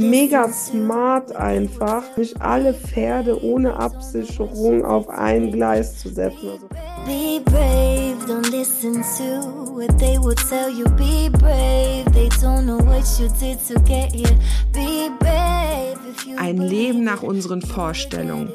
mega 0.00 0.48
smart 0.52 1.34
einfach, 1.34 2.02
nicht 2.16 2.40
alle 2.40 2.74
Pferde 2.74 3.42
ohne 3.42 3.76
Absicherung 3.76 4.84
auf 4.84 5.08
ein 5.08 5.52
Gleis 5.52 5.98
zu 5.98 6.08
setzen. 6.08 6.48
Also 6.50 6.68
be 7.06 7.40
brave, 7.44 8.16
don't 8.26 8.50
listen 8.50 9.02
to 9.16 9.74
what 9.74 9.98
they 9.98 10.18
will 10.18 10.34
tell 10.34 10.70
you. 10.70 10.84
Be 10.96 11.30
brave, 11.38 12.04
they 12.12 12.28
don't 12.40 12.64
know 12.64 12.78
what 12.78 13.04
you 13.18 13.28
did 13.40 13.58
to 13.66 13.80
get 13.82 14.12
here. 14.12 14.36
Be 14.72 15.10
brave. 15.18 15.98
Ein 16.36 16.58
Leben 16.58 17.04
nach 17.04 17.22
unseren 17.22 17.62
Vorstellungen. 17.62 18.52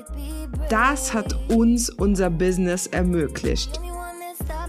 Das 0.70 1.14
hat 1.14 1.36
uns 1.50 1.90
unser 1.90 2.30
Business 2.30 2.88
ermöglicht. 2.88 3.80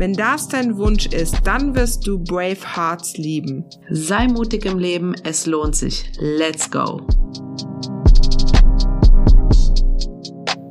Wenn 0.00 0.14
das 0.14 0.48
dein 0.48 0.78
Wunsch 0.78 1.04
ist, 1.08 1.36
dann 1.44 1.74
wirst 1.74 2.06
du 2.06 2.18
Brave 2.18 2.74
Hearts 2.74 3.18
lieben. 3.18 3.68
Sei 3.90 4.28
mutig 4.28 4.64
im 4.64 4.78
Leben, 4.78 5.14
es 5.24 5.44
lohnt 5.44 5.76
sich. 5.76 6.10
Let's 6.18 6.70
go! 6.70 7.02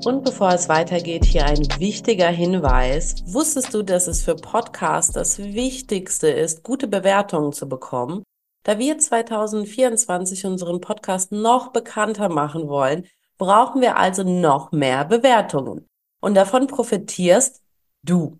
Und 0.04 0.24
bevor 0.24 0.52
es 0.54 0.68
weitergeht, 0.68 1.26
hier 1.26 1.46
ein 1.46 1.60
wichtiger 1.77 2.30
Hinweis. 2.30 3.18
Wusstest 3.27 3.71
du, 3.71 3.84
dass 3.84 4.08
es 4.08 4.24
für 4.24 4.36
Podcasts 4.36 5.13
das 5.13 5.38
Wichtigste 5.38 6.30
ist, 6.30 6.64
gute 6.64 6.88
Bewertungen 6.88 7.54
zu 7.54 7.70
bekommen? 7.70 8.24
Da 8.64 8.80
wir 8.80 8.98
2024 8.98 10.48
unseren 10.48 10.82
Podcast 10.82 11.32
noch 11.32 11.71
bekannter 11.71 12.30
machen 12.30 12.68
wollen, 12.68 13.05
brauchen 13.38 13.82
wir 13.82 13.98
also 13.98 14.24
noch 14.24 14.71
mehr 14.71 15.05
Bewertungen. 15.05 15.88
Und 16.20 16.34
davon 16.34 16.66
profitierst 16.66 17.62
du. 18.02 18.40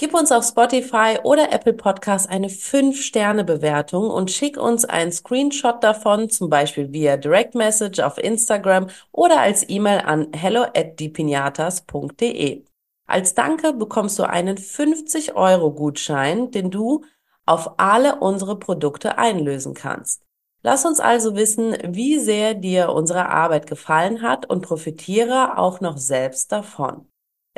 Gib 0.00 0.14
uns 0.14 0.30
auf 0.30 0.44
Spotify 0.44 1.18
oder 1.24 1.52
Apple 1.52 1.72
Podcast 1.72 2.30
eine 2.30 2.46
5-Sterne-Bewertung 2.46 4.08
und 4.08 4.30
schick 4.30 4.56
uns 4.56 4.84
einen 4.84 5.10
Screenshot 5.10 5.82
davon, 5.82 6.30
zum 6.30 6.48
Beispiel 6.48 6.92
via 6.92 7.16
Direct 7.16 7.56
Message 7.56 7.98
auf 7.98 8.16
Instagram 8.16 8.86
oder 9.10 9.40
als 9.40 9.68
E-Mail 9.68 10.02
an 10.02 10.28
hello 10.32 10.62
at 10.62 11.00
dipinatas.de. 11.00 12.64
Als 13.08 13.34
Danke 13.34 13.72
bekommst 13.72 14.20
du 14.20 14.22
einen 14.22 14.56
50 14.56 15.34
Euro 15.34 15.72
Gutschein, 15.72 16.52
den 16.52 16.70
du 16.70 17.04
auf 17.44 17.80
alle 17.80 18.20
unsere 18.20 18.56
Produkte 18.56 19.18
einlösen 19.18 19.74
kannst. 19.74 20.22
Lass 20.62 20.86
uns 20.86 21.00
also 21.00 21.34
wissen, 21.34 21.76
wie 21.84 22.20
sehr 22.20 22.54
dir 22.54 22.90
unsere 22.90 23.28
Arbeit 23.30 23.66
gefallen 23.66 24.22
hat 24.22 24.48
und 24.48 24.60
profitiere 24.60 25.58
auch 25.58 25.80
noch 25.80 25.98
selbst 25.98 26.52
davon. 26.52 27.08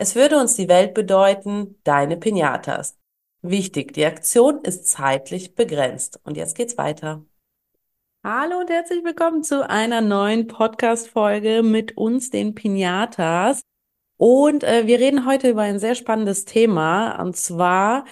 Es 0.02 0.14
würde 0.14 0.38
uns 0.38 0.54
die 0.54 0.70
Welt 0.70 0.94
bedeuten, 0.94 1.78
deine 1.84 2.16
Pinatas. 2.16 2.96
Wichtig, 3.42 3.92
die 3.92 4.06
Aktion 4.06 4.60
ist 4.62 4.86
zeitlich 4.86 5.54
begrenzt. 5.54 6.18
Und 6.24 6.38
jetzt 6.38 6.56
geht's 6.56 6.78
weiter. 6.78 7.22
Hallo 8.24 8.60
und 8.60 8.70
herzlich 8.70 9.04
willkommen 9.04 9.44
zu 9.44 9.68
einer 9.68 10.00
neuen 10.00 10.46
Podcast-Folge 10.46 11.62
mit 11.62 11.98
uns, 11.98 12.30
den 12.30 12.54
Pinatas. 12.54 13.60
Und 14.16 14.64
äh, 14.64 14.86
wir 14.86 15.00
reden 15.00 15.26
heute 15.26 15.50
über 15.50 15.60
ein 15.60 15.78
sehr 15.78 15.94
spannendes 15.94 16.46
Thema, 16.46 17.20
und 17.20 17.36
zwar 17.36 18.06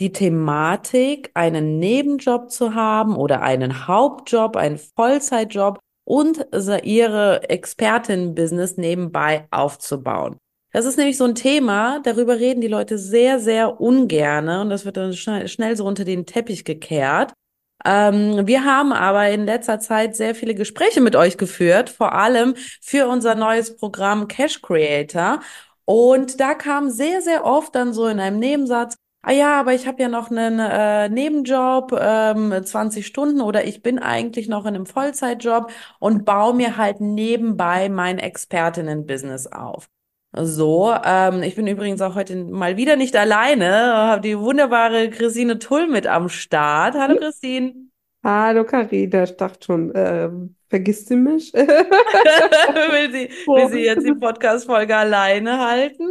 die 0.00 0.12
Thematik, 0.12 1.30
einen 1.34 1.78
Nebenjob 1.78 2.50
zu 2.50 2.74
haben 2.74 3.14
oder 3.14 3.42
einen 3.42 3.86
Hauptjob, 3.86 4.56
einen 4.56 4.78
Vollzeitjob 4.78 5.78
und 6.06 6.46
ihre 6.84 7.50
Expertin-Business 7.50 8.78
nebenbei 8.78 9.46
aufzubauen. 9.50 10.38
Das 10.78 10.86
ist 10.86 10.96
nämlich 10.96 11.16
so 11.16 11.24
ein 11.24 11.34
Thema, 11.34 11.98
darüber 12.04 12.38
reden 12.38 12.60
die 12.60 12.68
Leute 12.68 12.98
sehr, 12.98 13.40
sehr 13.40 13.80
ungerne 13.80 14.60
und 14.60 14.70
das 14.70 14.84
wird 14.84 14.96
dann 14.96 15.12
schnell, 15.12 15.48
schnell 15.48 15.76
so 15.76 15.84
unter 15.84 16.04
den 16.04 16.24
Teppich 16.24 16.64
gekehrt. 16.64 17.32
Ähm, 17.84 18.46
wir 18.46 18.64
haben 18.64 18.92
aber 18.92 19.28
in 19.28 19.44
letzter 19.44 19.80
Zeit 19.80 20.14
sehr 20.14 20.36
viele 20.36 20.54
Gespräche 20.54 21.00
mit 21.00 21.16
euch 21.16 21.36
geführt, 21.36 21.90
vor 21.90 22.12
allem 22.12 22.54
für 22.80 23.08
unser 23.08 23.34
neues 23.34 23.76
Programm 23.76 24.28
Cash 24.28 24.62
Creator. 24.62 25.40
Und 25.84 26.38
da 26.38 26.54
kam 26.54 26.90
sehr, 26.90 27.22
sehr 27.22 27.44
oft 27.44 27.74
dann 27.74 27.92
so 27.92 28.06
in 28.06 28.20
einem 28.20 28.38
Nebensatz, 28.38 28.94
ah 29.22 29.32
ja, 29.32 29.58
aber 29.58 29.74
ich 29.74 29.88
habe 29.88 30.00
ja 30.00 30.08
noch 30.08 30.30
einen 30.30 30.60
äh, 30.60 31.08
Nebenjob, 31.08 31.92
ähm, 32.00 32.54
20 32.64 33.04
Stunden 33.04 33.40
oder 33.40 33.64
ich 33.64 33.82
bin 33.82 33.98
eigentlich 33.98 34.48
noch 34.48 34.64
in 34.64 34.76
einem 34.76 34.86
Vollzeitjob 34.86 35.72
und 35.98 36.24
baue 36.24 36.54
mir 36.54 36.76
halt 36.76 37.00
nebenbei 37.00 37.88
mein 37.88 38.20
Expertinnen-Business 38.20 39.48
auf. 39.48 39.88
So, 40.36 40.94
ähm, 41.04 41.42
ich 41.42 41.56
bin 41.56 41.66
übrigens 41.66 42.02
auch 42.02 42.14
heute 42.14 42.36
mal 42.36 42.76
wieder 42.76 42.96
nicht 42.96 43.16
alleine, 43.16 43.66
habe 43.94 44.20
die 44.20 44.38
wunderbare 44.38 45.08
Christine 45.10 45.58
Tull 45.58 45.88
mit 45.88 46.06
am 46.06 46.28
Start. 46.28 46.94
Hallo 46.94 47.16
Christine. 47.16 47.74
Hallo 48.22 48.64
Carina, 48.64 49.22
ich 49.24 49.36
dachte 49.36 49.64
schon, 49.64 49.94
äh, 49.94 50.28
vergisst 50.68 51.08
sie 51.08 51.16
mich? 51.16 51.52
will, 51.54 53.12
sie, 53.12 53.30
will 53.46 53.68
sie 53.70 53.80
jetzt 53.84 54.06
die 54.06 54.14
Podcast-Folge 54.14 54.94
alleine 54.96 55.58
halten? 55.66 56.10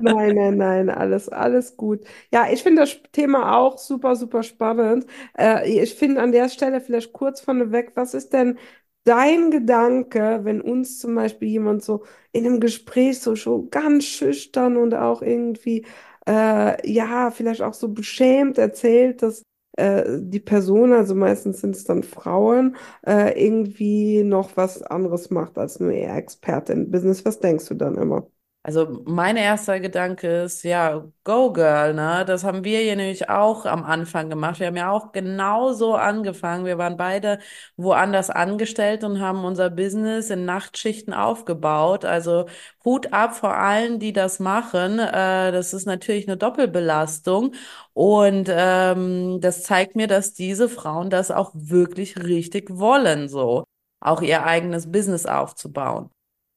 Nein, 0.00 0.34
nein, 0.34 0.56
nein, 0.56 0.90
alles, 0.90 1.28
alles 1.28 1.76
gut. 1.76 2.00
Ja, 2.32 2.50
ich 2.50 2.62
finde 2.62 2.82
das 2.82 2.98
Thema 3.12 3.56
auch 3.56 3.78
super, 3.78 4.16
super 4.16 4.42
spannend. 4.42 5.06
Äh, 5.38 5.82
ich 5.82 5.94
finde 5.94 6.22
an 6.22 6.32
der 6.32 6.48
Stelle 6.48 6.80
vielleicht 6.80 7.12
kurz 7.12 7.40
vorneweg, 7.40 7.92
was 7.94 8.14
ist 8.14 8.32
denn 8.32 8.58
dein 9.04 9.50
Gedanke, 9.50 10.40
wenn 10.44 10.60
uns 10.60 10.98
zum 10.98 11.14
Beispiel 11.14 11.48
jemand 11.48 11.82
so 11.84 12.04
in 12.32 12.46
einem 12.46 12.60
Gespräch 12.60 13.20
so 13.20 13.36
schon 13.36 13.70
ganz 13.70 14.04
schüchtern 14.04 14.76
und 14.76 14.94
auch 14.94 15.22
irgendwie, 15.22 15.86
äh, 16.26 16.90
ja, 16.90 17.30
vielleicht 17.30 17.62
auch 17.62 17.74
so 17.74 17.88
beschämt 17.88 18.58
erzählt, 18.58 19.22
dass 19.22 19.42
äh, 19.76 20.04
die 20.20 20.40
Person, 20.40 20.92
also 20.92 21.14
meistens 21.14 21.60
sind 21.60 21.76
es 21.76 21.84
dann 21.84 22.02
Frauen, 22.02 22.76
äh, 23.06 23.38
irgendwie 23.46 24.22
noch 24.24 24.56
was 24.56 24.82
anderes 24.82 25.30
macht 25.30 25.58
als 25.58 25.80
nur 25.80 25.90
eher 25.92 26.16
Expertin 26.16 26.84
im 26.86 26.90
Business. 26.90 27.24
Was 27.24 27.40
denkst 27.40 27.66
du 27.68 27.74
dann 27.74 27.96
immer? 27.96 28.26
Also 28.66 29.02
mein 29.04 29.36
erster 29.36 29.78
Gedanke 29.78 30.44
ist, 30.44 30.62
ja, 30.64 31.04
go 31.22 31.52
girl, 31.52 31.92
ne? 31.92 32.24
Das 32.26 32.44
haben 32.44 32.64
wir 32.64 32.80
hier 32.80 32.96
nämlich 32.96 33.28
auch 33.28 33.66
am 33.66 33.84
Anfang 33.84 34.30
gemacht. 34.30 34.58
Wir 34.58 34.68
haben 34.68 34.76
ja 34.76 34.90
auch 34.90 35.12
genauso 35.12 35.94
angefangen. 35.96 36.64
Wir 36.64 36.78
waren 36.78 36.96
beide 36.96 37.40
woanders 37.76 38.30
angestellt 38.30 39.04
und 39.04 39.20
haben 39.20 39.44
unser 39.44 39.68
Business 39.68 40.30
in 40.30 40.46
Nachtschichten 40.46 41.12
aufgebaut. 41.12 42.06
Also 42.06 42.46
Hut 42.84 43.12
ab 43.12 43.34
vor 43.36 43.54
allen, 43.54 43.98
die 43.98 44.14
das 44.14 44.40
machen. 44.40 44.98
Äh, 44.98 45.52
das 45.52 45.74
ist 45.74 45.84
natürlich 45.86 46.26
eine 46.26 46.38
Doppelbelastung. 46.38 47.54
Und 47.92 48.48
ähm, 48.50 49.40
das 49.42 49.62
zeigt 49.62 49.94
mir, 49.94 50.06
dass 50.06 50.32
diese 50.32 50.70
Frauen 50.70 51.10
das 51.10 51.30
auch 51.30 51.50
wirklich 51.54 52.16
richtig 52.22 52.70
wollen, 52.78 53.28
so 53.28 53.64
auch 54.00 54.22
ihr 54.22 54.44
eigenes 54.44 54.90
Business 54.90 55.26
aufzubauen. 55.26 56.10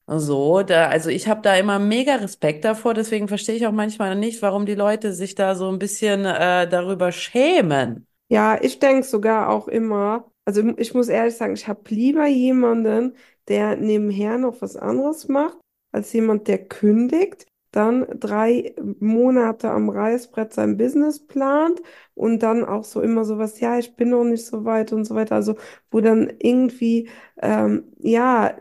So, 0.09 0.63
da, 0.63 0.87
also 0.87 1.09
ich 1.09 1.27
habe 1.27 1.41
da 1.41 1.55
immer 1.57 1.79
mega 1.79 2.15
Respekt 2.15 2.63
davor, 2.63 2.93
deswegen 2.93 3.27
verstehe 3.27 3.55
ich 3.55 3.67
auch 3.67 3.73
manchmal 3.73 4.15
nicht, 4.15 4.41
warum 4.41 4.65
die 4.65 4.73
Leute 4.75 5.11
sich 5.13 5.35
da 5.35 5.53
so 5.53 5.69
ein 5.69 5.79
bisschen 5.79 6.23
äh, 6.25 6.67
darüber 6.69 7.11
schämen. 7.11 8.07
Ja, 8.29 8.61
ich 8.61 8.79
denke 8.79 9.03
sogar 9.03 9.49
auch 9.49 9.67
immer, 9.67 10.29
also 10.45 10.61
ich 10.77 10.93
muss 10.93 11.07
ehrlich 11.07 11.35
sagen, 11.35 11.53
ich 11.53 11.67
habe 11.67 11.81
lieber 11.89 12.25
jemanden, 12.27 13.15
der 13.47 13.77
nebenher 13.77 14.37
noch 14.37 14.61
was 14.61 14.75
anderes 14.75 15.27
macht, 15.29 15.57
als 15.93 16.11
jemand, 16.13 16.47
der 16.47 16.65
kündigt, 16.67 17.45
dann 17.71 18.05
drei 18.19 18.75
Monate 18.99 19.69
am 19.71 19.89
Reißbrett 19.89 20.53
sein 20.53 20.77
Business 20.77 21.25
plant 21.25 21.81
und 22.15 22.39
dann 22.43 22.65
auch 22.65 22.83
so 22.83 23.01
immer 23.01 23.23
sowas, 23.23 23.59
ja, 23.59 23.77
ich 23.79 23.95
bin 23.95 24.09
noch 24.09 24.23
nicht 24.25 24.45
so 24.45 24.65
weit 24.65 24.91
und 24.93 25.05
so 25.05 25.15
weiter. 25.15 25.35
Also 25.35 25.55
wo 25.91 26.01
dann 26.01 26.31
irgendwie, 26.39 27.09
ähm, 27.41 27.93
ja, 27.99 28.57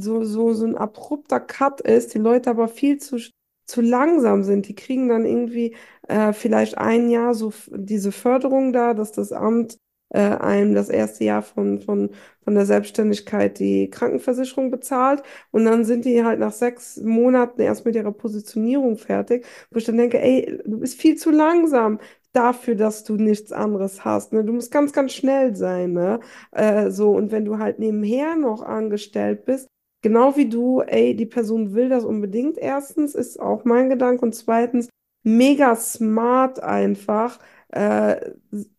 so, 0.00 0.24
so, 0.24 0.52
so 0.54 0.66
ein 0.66 0.76
abrupter 0.76 1.40
Cut 1.40 1.80
ist, 1.80 2.14
die 2.14 2.18
Leute 2.18 2.50
aber 2.50 2.68
viel 2.68 2.98
zu, 2.98 3.18
zu 3.66 3.80
langsam 3.80 4.42
sind. 4.44 4.68
Die 4.68 4.74
kriegen 4.74 5.08
dann 5.08 5.24
irgendwie 5.26 5.76
äh, 6.08 6.32
vielleicht 6.32 6.78
ein 6.78 7.10
Jahr 7.10 7.34
so 7.34 7.52
diese 7.70 8.12
Förderung 8.12 8.72
da, 8.72 8.94
dass 8.94 9.12
das 9.12 9.32
Amt 9.32 9.78
äh, 10.10 10.20
einem 10.20 10.74
das 10.74 10.88
erste 10.88 11.24
Jahr 11.24 11.42
von, 11.42 11.80
von, 11.80 12.10
von 12.42 12.54
der 12.54 12.66
Selbstständigkeit 12.66 13.58
die 13.58 13.90
Krankenversicherung 13.90 14.70
bezahlt 14.70 15.22
und 15.50 15.64
dann 15.64 15.84
sind 15.84 16.04
die 16.04 16.24
halt 16.24 16.40
nach 16.40 16.52
sechs 16.52 16.96
Monaten 16.98 17.60
erst 17.60 17.84
mit 17.84 17.94
ihrer 17.94 18.12
Positionierung 18.12 18.96
fertig, 18.96 19.44
wo 19.70 19.78
ich 19.78 19.84
dann 19.84 19.98
denke, 19.98 20.20
ey, 20.20 20.60
du 20.64 20.80
bist 20.80 21.00
viel 21.00 21.16
zu 21.16 21.30
langsam 21.30 21.98
dafür, 22.32 22.74
dass 22.74 23.04
du 23.04 23.16
nichts 23.16 23.52
anderes 23.52 24.04
hast. 24.04 24.32
Ne? 24.32 24.44
Du 24.44 24.52
musst 24.52 24.70
ganz, 24.70 24.92
ganz 24.92 25.12
schnell 25.12 25.56
sein. 25.56 25.92
Ne? 25.92 26.20
Äh, 26.52 26.90
so, 26.90 27.10
und 27.12 27.32
wenn 27.32 27.44
du 27.44 27.58
halt 27.58 27.78
nebenher 27.78 28.36
noch 28.36 28.62
angestellt 28.62 29.44
bist, 29.44 29.68
genau 30.02 30.36
wie 30.36 30.48
du, 30.48 30.80
ey, 30.82 31.14
die 31.16 31.26
Person 31.26 31.74
will 31.74 31.88
das 31.88 32.04
unbedingt. 32.04 32.58
Erstens 32.58 33.14
ist 33.14 33.40
auch 33.40 33.64
mein 33.64 33.88
Gedanke 33.88 34.22
und 34.24 34.34
zweitens 34.34 34.88
mega 35.22 35.76
smart 35.76 36.60
einfach. 36.62 37.38
Äh, 37.70 38.32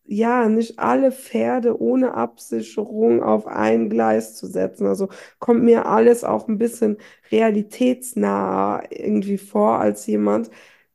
ja, 0.05 0.49
nicht 0.49 0.79
alle 0.79 1.11
Pferde 1.11 1.79
ohne 1.79 2.13
Absicherung 2.15 3.21
auf 3.21 3.45
ein 3.47 3.89
Gleis 3.89 4.35
zu 4.35 4.47
setzen. 4.47 4.87
Also 4.87 5.09
kommt 5.39 5.63
mir 5.63 5.85
alles 5.85 6.23
auch 6.23 6.47
ein 6.47 6.57
bisschen 6.57 6.97
realitätsnah 7.31 8.83
irgendwie 8.89 9.37
vor 9.37 9.79
als 9.79 10.07
jemand, 10.07 10.49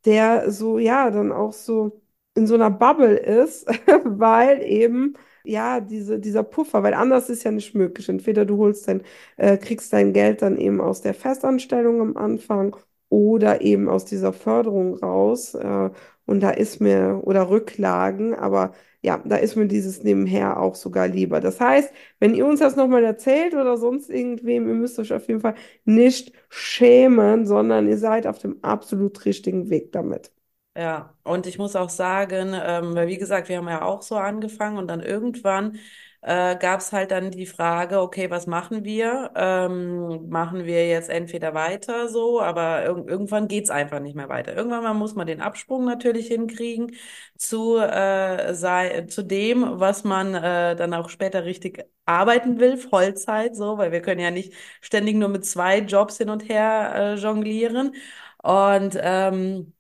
der 0.05 0.51
so, 0.51 0.79
ja, 0.79 1.11
dann 1.11 1.33
auch 1.33 1.53
so 1.53 2.01
in 2.35 2.47
so 2.47 2.55
einer 2.55 2.71
Bubble 2.71 3.17
ist, 3.17 3.67
weil 4.05 4.63
eben, 4.63 5.15
ja, 5.45 5.81
diese, 5.81 6.19
dieser 6.19 6.43
Puffer, 6.43 6.83
weil 6.83 6.95
anders 6.95 7.29
ist 7.31 7.45
ja 7.45 7.51
nicht 7.51 7.75
möglich. 7.75 8.09
Entweder 8.09 8.45
du 8.45 8.59
holst 8.59 8.89
dein, 8.89 9.03
äh, 9.37 9.57
kriegst 9.59 9.93
dein 9.93 10.13
Geld 10.13 10.43
dann 10.43 10.57
eben 10.59 10.81
aus 10.81 11.03
der 11.03 11.15
Festanstellung 11.15 12.01
am 12.01 12.17
Anfang 12.17 12.77
oder 13.09 13.61
eben 13.61 13.89
aus 13.89 14.05
dieser 14.05 14.33
Förderung 14.33 14.95
raus. 14.97 15.55
Äh, 15.55 15.91
und 16.27 16.41
da 16.41 16.51
ist 16.51 16.81
mir, 16.81 17.21
oder 17.25 17.51
Rücklagen, 17.51 18.35
aber 18.35 18.73
ja, 19.03 19.23
da 19.25 19.37
ist 19.37 19.57
mir 19.57 19.67
dieses 19.69 20.03
nebenher 20.03 20.59
auch 20.61 20.75
sogar 20.75 21.09
lieber. 21.09 21.41
Das 21.41 21.61
heißt, 21.61 21.93
wenn 22.21 22.35
ihr 22.35 22.47
uns 22.47 22.61
das 22.61 22.77
nochmal 22.77 23.05
erzählt 23.05 23.53
oder 23.55 23.77
sonst 23.77 24.09
irgendwem, 24.11 24.67
ihr 24.67 24.75
müsst 24.75 24.99
euch 24.99 25.13
auf 25.13 25.29
jeden 25.29 25.41
Fall 25.41 25.55
nicht 25.85 26.33
schämen, 26.49 27.47
sondern 27.47 27.87
ihr 27.89 27.99
seid 27.99 28.27
auf 28.27 28.39
dem 28.39 28.63
absolut 28.65 29.25
richtigen 29.27 29.69
Weg 29.69 29.93
damit. 29.93 30.34
Ja, 30.77 31.17
und 31.23 31.47
ich 31.47 31.57
muss 31.59 31.77
auch 31.77 31.89
sagen, 31.89 32.53
ähm, 32.53 32.97
weil 32.97 33.07
wie 33.07 33.17
gesagt, 33.19 33.49
wir 33.49 33.59
haben 33.59 33.69
ja 33.69 33.83
auch 33.83 34.03
so 34.03 34.17
angefangen 34.17 34.77
und 34.77 34.89
dann 34.89 35.01
irgendwann 35.01 35.79
äh, 36.21 36.57
gab 36.57 36.81
es 36.81 36.93
halt 36.93 37.13
dann 37.13 37.31
die 37.31 37.47
Frage, 37.47 38.01
okay, 38.01 38.29
was 38.29 38.49
machen 38.49 38.83
wir? 38.85 39.31
Ähm, 39.37 40.29
machen 40.29 40.65
wir 40.65 40.89
jetzt 40.89 41.11
entweder 41.11 41.55
weiter 41.55 42.09
so, 42.09 42.41
aber 42.41 42.83
ir 42.87 43.05
irgendwann 43.07 43.47
geht's 43.47 43.71
einfach 43.71 44.01
nicht 44.01 44.17
mehr 44.17 44.29
weiter. 44.29 44.57
Irgendwann 44.57 44.83
mal 44.83 44.95
muss 44.95 45.15
man 45.15 45.29
den 45.29 45.41
Absprung 45.41 45.85
natürlich 45.85 46.27
hinkriegen 46.27 46.97
zu, 47.37 47.77
äh, 47.79 48.53
sei, 48.55 49.03
zu 49.03 49.23
dem, 49.23 49.79
was 49.79 50.03
man 50.03 50.35
äh, 50.35 50.75
dann 50.75 50.93
auch 50.95 51.09
später 51.09 51.45
richtig 51.45 51.85
arbeiten 52.05 52.59
will, 52.59 52.79
Vollzeit 52.79 53.55
so, 53.55 53.79
weil 53.79 53.93
wir 53.93 54.01
können 54.03 54.21
ja 54.21 54.31
nicht 54.33 54.53
ständig 54.81 55.15
nur 55.17 55.29
mit 55.29 55.45
zwei 55.47 55.79
Jobs 55.79 56.19
hin 56.19 56.31
und 56.31 56.49
her 56.49 56.93
äh, 56.97 57.15
jonglieren. 57.15 57.95
Und 58.43 58.99
ähm, 59.01 59.74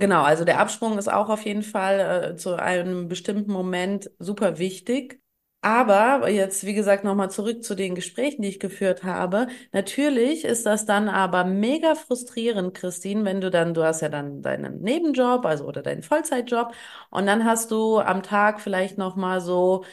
Genau, 0.00 0.22
also 0.22 0.44
der 0.44 0.60
Absprung 0.60 0.96
ist 0.98 1.08
auch 1.08 1.28
auf 1.28 1.44
jeden 1.44 1.62
Fall 1.62 2.32
äh, 2.34 2.36
zu 2.36 2.54
einem 2.56 3.08
bestimmten 3.08 3.50
Moment 3.52 4.10
super 4.18 4.58
wichtig. 4.58 5.20
Aber 5.60 6.28
jetzt, 6.30 6.64
wie 6.64 6.74
gesagt, 6.74 7.02
nochmal 7.02 7.30
zurück 7.32 7.64
zu 7.64 7.74
den 7.74 7.96
Gesprächen, 7.96 8.42
die 8.42 8.48
ich 8.48 8.60
geführt 8.60 9.02
habe. 9.02 9.48
Natürlich 9.72 10.44
ist 10.44 10.66
das 10.66 10.84
dann 10.86 11.08
aber 11.08 11.44
mega 11.44 11.96
frustrierend, 11.96 12.74
Christine, 12.74 13.24
wenn 13.24 13.40
du 13.40 13.50
dann, 13.50 13.74
du 13.74 13.82
hast 13.82 14.00
ja 14.02 14.08
dann 14.08 14.40
deinen 14.40 14.80
Nebenjob, 14.82 15.44
also 15.44 15.64
oder 15.66 15.82
deinen 15.82 16.02
Vollzeitjob, 16.04 16.72
und 17.10 17.26
dann 17.26 17.44
hast 17.44 17.72
du 17.72 17.98
am 17.98 18.22
Tag 18.22 18.60
vielleicht 18.60 18.98
nochmal 18.98 19.40
so 19.40 19.84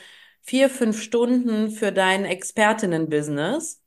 vier, 0.42 0.70
fünf 0.70 1.02
Stunden 1.02 1.72
für 1.72 1.92
dein 1.92 2.26
Expertinnen-Business. 2.26 3.82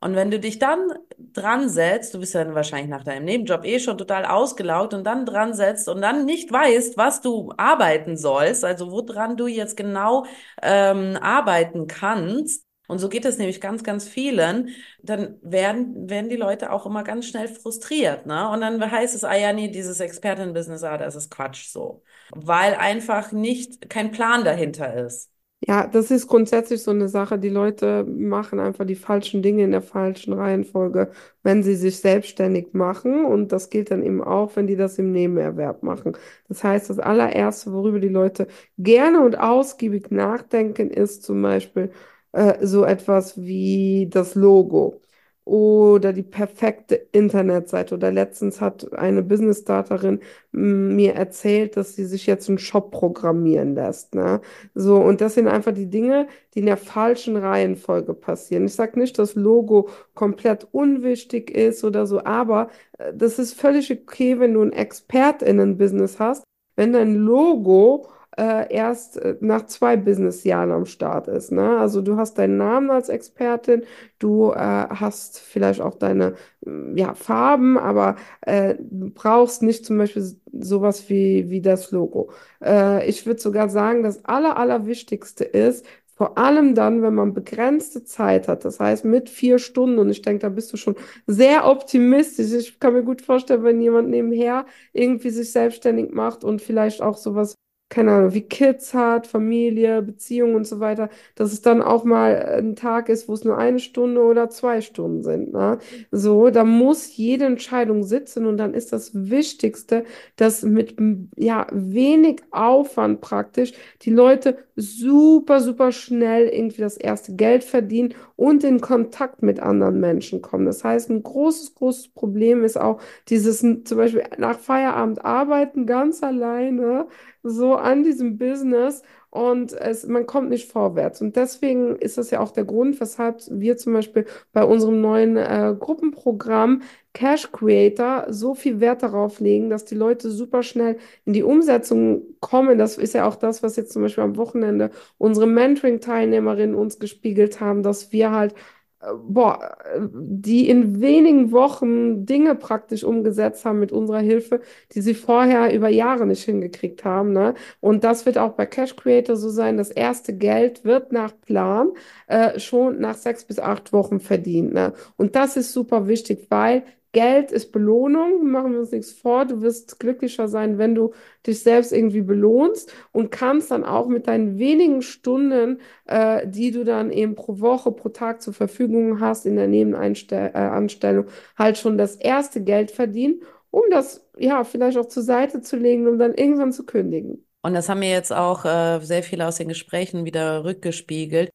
Und 0.00 0.14
wenn 0.14 0.30
du 0.30 0.40
dich 0.40 0.58
dann 0.58 0.92
dran 1.18 1.68
setzt, 1.68 2.14
du 2.14 2.20
bist 2.20 2.34
ja 2.34 2.54
wahrscheinlich 2.54 2.88
nach 2.88 3.04
deinem 3.04 3.24
Nebenjob 3.26 3.64
eh 3.66 3.78
schon 3.80 3.98
total 3.98 4.24
ausgelaugt 4.24 4.94
und 4.94 5.04
dann 5.04 5.26
dran 5.26 5.52
setzt 5.54 5.88
und 5.88 6.00
dann 6.00 6.24
nicht 6.24 6.50
weißt, 6.50 6.96
was 6.96 7.20
du 7.20 7.52
arbeiten 7.58 8.16
sollst, 8.16 8.64
also 8.64 8.90
woran 8.90 9.36
du 9.36 9.46
jetzt 9.46 9.76
genau 9.76 10.24
ähm, 10.62 11.18
arbeiten 11.20 11.86
kannst, 11.86 12.64
und 12.88 12.98
so 12.98 13.08
geht 13.08 13.24
es 13.24 13.38
nämlich 13.38 13.60
ganz, 13.60 13.84
ganz 13.84 14.08
vielen, 14.08 14.70
dann 15.00 15.38
werden, 15.42 16.10
werden 16.10 16.28
die 16.28 16.34
Leute 16.36 16.72
auch 16.72 16.86
immer 16.86 17.04
ganz 17.04 17.26
schnell 17.26 17.46
frustriert, 17.46 18.26
ne? 18.26 18.48
Und 18.50 18.62
dann 18.62 18.90
heißt 18.90 19.14
es, 19.14 19.22
ah 19.22 19.36
ja, 19.36 19.52
nee, 19.52 19.68
dieses 19.68 20.00
Expertenbusiness, 20.00 20.82
ah, 20.82 20.98
das 20.98 21.14
ist 21.14 21.30
Quatsch 21.30 21.68
so. 21.68 22.02
Weil 22.30 22.74
einfach 22.74 23.30
nicht 23.30 23.88
kein 23.90 24.10
Plan 24.10 24.44
dahinter 24.44 24.92
ist. 25.06 25.30
Ja, 25.68 25.86
das 25.86 26.10
ist 26.10 26.26
grundsätzlich 26.26 26.82
so 26.82 26.90
eine 26.90 27.08
Sache. 27.08 27.38
Die 27.38 27.50
Leute 27.50 28.04
machen 28.04 28.58
einfach 28.60 28.86
die 28.86 28.94
falschen 28.94 29.42
Dinge 29.42 29.62
in 29.64 29.72
der 29.72 29.82
falschen 29.82 30.32
Reihenfolge, 30.32 31.10
wenn 31.42 31.62
sie 31.62 31.74
sich 31.76 31.98
selbstständig 32.00 32.72
machen. 32.72 33.26
Und 33.26 33.52
das 33.52 33.68
gilt 33.68 33.90
dann 33.90 34.02
eben 34.02 34.22
auch, 34.24 34.56
wenn 34.56 34.66
die 34.66 34.76
das 34.76 34.98
im 34.98 35.12
Nebenerwerb 35.12 35.82
machen. 35.82 36.16
Das 36.48 36.64
heißt, 36.64 36.88
das 36.88 36.98
allererste, 36.98 37.72
worüber 37.72 38.00
die 38.00 38.08
Leute 38.08 38.46
gerne 38.78 39.20
und 39.20 39.38
ausgiebig 39.38 40.10
nachdenken, 40.10 40.90
ist 40.90 41.24
zum 41.24 41.42
Beispiel 41.42 41.92
äh, 42.32 42.64
so 42.66 42.84
etwas 42.84 43.36
wie 43.40 44.08
das 44.10 44.34
Logo 44.34 45.02
oder 45.50 46.12
die 46.12 46.22
perfekte 46.22 46.94
Internetseite. 46.94 47.96
Oder 47.96 48.12
letztens 48.12 48.60
hat 48.60 48.92
eine 48.92 49.20
Business 49.20 49.62
Starterin 49.62 50.20
mir 50.52 51.14
erzählt, 51.14 51.76
dass 51.76 51.96
sie 51.96 52.04
sich 52.04 52.26
jetzt 52.26 52.48
einen 52.48 52.58
Shop 52.58 52.92
programmieren 52.92 53.74
lässt. 53.74 54.14
Ne? 54.14 54.40
So, 54.76 54.98
und 54.98 55.20
das 55.20 55.34
sind 55.34 55.48
einfach 55.48 55.72
die 55.72 55.90
Dinge, 55.90 56.28
die 56.54 56.60
in 56.60 56.66
der 56.66 56.76
falschen 56.76 57.36
Reihenfolge 57.36 58.14
passieren. 58.14 58.66
Ich 58.66 58.74
sage 58.74 59.00
nicht, 59.00 59.18
dass 59.18 59.34
Logo 59.34 59.88
komplett 60.14 60.68
unwichtig 60.70 61.50
ist 61.50 61.82
oder 61.82 62.06
so, 62.06 62.22
aber 62.22 62.70
äh, 62.98 63.12
das 63.12 63.40
ist 63.40 63.54
völlig 63.54 63.90
okay, 63.90 64.38
wenn 64.38 64.54
du 64.54 64.62
ein 64.62 64.72
ExpertInnen-Business 64.72 66.20
hast, 66.20 66.44
wenn 66.76 66.92
dein 66.92 67.16
Logo 67.16 68.06
äh, 68.38 68.72
erst 68.72 69.16
äh, 69.16 69.36
nach 69.40 69.66
zwei 69.66 69.96
Businessjahren 69.96 70.70
am 70.72 70.86
Start 70.86 71.28
ist. 71.28 71.52
Ne? 71.52 71.78
Also 71.78 72.00
du 72.00 72.16
hast 72.16 72.38
deinen 72.38 72.56
Namen 72.56 72.90
als 72.90 73.08
Expertin, 73.08 73.82
du 74.18 74.52
äh, 74.52 74.56
hast 74.56 75.40
vielleicht 75.40 75.80
auch 75.80 75.94
deine 75.96 76.34
mm, 76.64 76.96
ja, 76.96 77.14
Farben, 77.14 77.78
aber 77.78 78.16
äh, 78.42 78.76
brauchst 78.80 79.62
nicht 79.62 79.84
zum 79.84 79.98
Beispiel 79.98 80.24
sowas 80.52 81.08
wie, 81.08 81.50
wie 81.50 81.60
das 81.60 81.90
Logo. 81.90 82.30
Äh, 82.62 83.08
ich 83.08 83.26
würde 83.26 83.40
sogar 83.40 83.68
sagen, 83.68 84.02
das 84.02 84.24
Aller, 84.24 84.56
Allerwichtigste 84.56 85.44
ist, 85.44 85.84
vor 86.20 86.36
allem 86.36 86.74
dann, 86.74 87.00
wenn 87.00 87.14
man 87.14 87.32
begrenzte 87.32 88.04
Zeit 88.04 88.46
hat, 88.46 88.66
das 88.66 88.78
heißt 88.78 89.06
mit 89.06 89.30
vier 89.30 89.58
Stunden, 89.58 89.98
und 89.98 90.10
ich 90.10 90.20
denke, 90.20 90.40
da 90.40 90.50
bist 90.50 90.70
du 90.70 90.76
schon 90.76 90.94
sehr 91.26 91.66
optimistisch. 91.66 92.52
Ich 92.52 92.78
kann 92.78 92.92
mir 92.92 93.02
gut 93.04 93.22
vorstellen, 93.22 93.64
wenn 93.64 93.80
jemand 93.80 94.10
nebenher 94.10 94.66
irgendwie 94.92 95.30
sich 95.30 95.50
selbstständig 95.50 96.10
macht 96.12 96.44
und 96.44 96.60
vielleicht 96.60 97.00
auch 97.00 97.16
sowas 97.16 97.54
keine 97.90 98.12
Ahnung, 98.12 98.34
wie 98.34 98.42
Kids 98.42 98.94
hat, 98.94 99.26
Familie, 99.26 100.00
Beziehungen 100.00 100.54
und 100.54 100.66
so 100.66 100.78
weiter, 100.78 101.10
dass 101.34 101.52
es 101.52 101.60
dann 101.60 101.82
auch 101.82 102.04
mal 102.04 102.36
ein 102.58 102.76
Tag 102.76 103.08
ist, 103.08 103.28
wo 103.28 103.34
es 103.34 103.44
nur 103.44 103.58
eine 103.58 103.80
Stunde 103.80 104.22
oder 104.22 104.48
zwei 104.48 104.80
Stunden 104.80 105.24
sind. 105.24 105.52
Ne? 105.52 105.78
So, 106.12 106.50
da 106.50 106.62
muss 106.62 107.16
jede 107.16 107.46
Entscheidung 107.46 108.04
sitzen 108.04 108.46
und 108.46 108.58
dann 108.58 108.74
ist 108.74 108.92
das 108.92 109.10
Wichtigste, 109.12 110.04
dass 110.36 110.62
mit 110.62 110.94
ja, 111.36 111.66
wenig 111.72 112.42
Aufwand 112.52 113.20
praktisch 113.20 113.72
die 114.02 114.10
Leute 114.10 114.58
super, 114.76 115.60
super 115.60 115.90
schnell 115.90 116.46
irgendwie 116.46 116.82
das 116.82 116.96
erste 116.96 117.34
Geld 117.34 117.64
verdienen 117.64 118.14
und 118.36 118.62
in 118.62 118.80
Kontakt 118.80 119.42
mit 119.42 119.58
anderen 119.58 119.98
Menschen 119.98 120.42
kommen. 120.42 120.64
Das 120.64 120.84
heißt, 120.84 121.10
ein 121.10 121.24
großes, 121.24 121.74
großes 121.74 122.08
Problem 122.08 122.62
ist 122.62 122.80
auch 122.80 123.00
dieses 123.28 123.58
zum 123.58 123.98
Beispiel 123.98 124.22
nach 124.38 124.60
Feierabend 124.60 125.24
arbeiten 125.24 125.86
ganz 125.86 126.22
alleine 126.22 127.08
so 127.42 127.74
an 127.74 128.02
diesem 128.02 128.38
Business 128.38 129.02
und 129.30 129.72
es, 129.72 130.06
man 130.06 130.26
kommt 130.26 130.50
nicht 130.50 130.70
vorwärts. 130.70 131.20
Und 131.20 131.36
deswegen 131.36 131.96
ist 131.96 132.18
das 132.18 132.30
ja 132.30 132.40
auch 132.40 132.50
der 132.50 132.64
Grund, 132.64 133.00
weshalb 133.00 133.40
wir 133.48 133.76
zum 133.76 133.92
Beispiel 133.92 134.26
bei 134.52 134.64
unserem 134.64 135.00
neuen 135.00 135.36
äh, 135.36 135.74
Gruppenprogramm 135.78 136.82
Cash 137.12 137.50
Creator 137.52 138.26
so 138.28 138.54
viel 138.54 138.80
Wert 138.80 139.02
darauf 139.02 139.40
legen, 139.40 139.70
dass 139.70 139.84
die 139.84 139.94
Leute 139.94 140.30
super 140.30 140.62
schnell 140.62 140.98
in 141.24 141.32
die 141.32 141.42
Umsetzung 141.44 142.22
kommen. 142.40 142.78
Das 142.78 142.98
ist 142.98 143.14
ja 143.14 143.26
auch 143.26 143.36
das, 143.36 143.62
was 143.62 143.76
jetzt 143.76 143.92
zum 143.92 144.02
Beispiel 144.02 144.24
am 144.24 144.36
Wochenende 144.36 144.90
unsere 145.18 145.46
Mentoring-Teilnehmerinnen 145.46 146.74
uns 146.74 146.98
gespiegelt 146.98 147.60
haben, 147.60 147.82
dass 147.82 148.12
wir 148.12 148.32
halt 148.32 148.54
boah, 149.00 149.76
die 149.98 150.68
in 150.68 151.00
wenigen 151.00 151.52
Wochen 151.52 152.26
Dinge 152.26 152.54
praktisch 152.54 153.02
umgesetzt 153.02 153.64
haben 153.64 153.80
mit 153.80 153.92
unserer 153.92 154.20
Hilfe, 154.20 154.60
die 154.92 155.00
sie 155.00 155.14
vorher 155.14 155.74
über 155.74 155.88
Jahre 155.88 156.26
nicht 156.26 156.44
hingekriegt 156.44 157.04
haben. 157.04 157.32
Ne? 157.32 157.54
Und 157.80 158.04
das 158.04 158.26
wird 158.26 158.36
auch 158.36 158.52
bei 158.52 158.66
Cash 158.66 158.96
Creator 158.96 159.36
so 159.36 159.48
sein. 159.48 159.78
Das 159.78 159.90
erste 159.90 160.36
Geld 160.36 160.84
wird 160.84 161.12
nach 161.12 161.32
Plan 161.40 161.90
äh, 162.26 162.58
schon 162.58 163.00
nach 163.00 163.16
sechs 163.16 163.44
bis 163.44 163.58
acht 163.58 163.92
Wochen 163.92 164.20
verdient. 164.20 164.74
Ne? 164.74 164.92
Und 165.16 165.34
das 165.34 165.56
ist 165.56 165.72
super 165.72 166.06
wichtig, 166.06 166.46
weil 166.50 166.82
Geld 167.12 167.50
ist 167.50 167.72
Belohnung, 167.72 168.50
machen 168.50 168.72
wir 168.72 168.80
uns 168.80 168.92
nichts 168.92 169.12
vor. 169.12 169.44
Du 169.44 169.62
wirst 169.62 169.98
glücklicher 169.98 170.46
sein, 170.46 170.78
wenn 170.78 170.94
du 170.94 171.12
dich 171.46 171.62
selbst 171.62 171.92
irgendwie 171.92 172.22
belohnst 172.22 172.92
und 173.12 173.30
kannst 173.30 173.70
dann 173.72 173.84
auch 173.84 174.06
mit 174.06 174.28
deinen 174.28 174.58
wenigen 174.58 175.02
Stunden, 175.02 175.80
äh, 176.06 176.46
die 176.46 176.70
du 176.70 176.84
dann 176.84 177.10
eben 177.10 177.34
pro 177.34 177.60
Woche, 177.60 177.90
pro 177.90 178.10
Tag 178.10 178.42
zur 178.42 178.54
Verfügung 178.54 179.20
hast 179.20 179.44
in 179.44 179.56
der 179.56 179.66
Nebenanstellung, 179.66 181.24
äh, 181.24 181.30
halt 181.56 181.78
schon 181.78 181.98
das 181.98 182.16
erste 182.16 182.62
Geld 182.62 182.92
verdienen, 182.92 183.42
um 183.70 183.82
das 183.90 184.28
ja 184.38 184.62
vielleicht 184.64 184.96
auch 184.96 185.06
zur 185.06 185.22
Seite 185.24 185.62
zu 185.62 185.76
legen, 185.76 186.06
um 186.06 186.18
dann 186.18 186.34
irgendwann 186.34 186.72
zu 186.72 186.86
kündigen. 186.86 187.44
Und 187.62 187.74
das 187.74 187.88
haben 187.88 188.00
mir 188.00 188.10
jetzt 188.10 188.32
auch 188.32 188.64
äh, 188.64 189.00
sehr 189.00 189.22
viele 189.22 189.46
aus 189.46 189.56
den 189.56 189.68
Gesprächen 189.68 190.24
wieder 190.24 190.64
rückgespiegelt. 190.64 191.50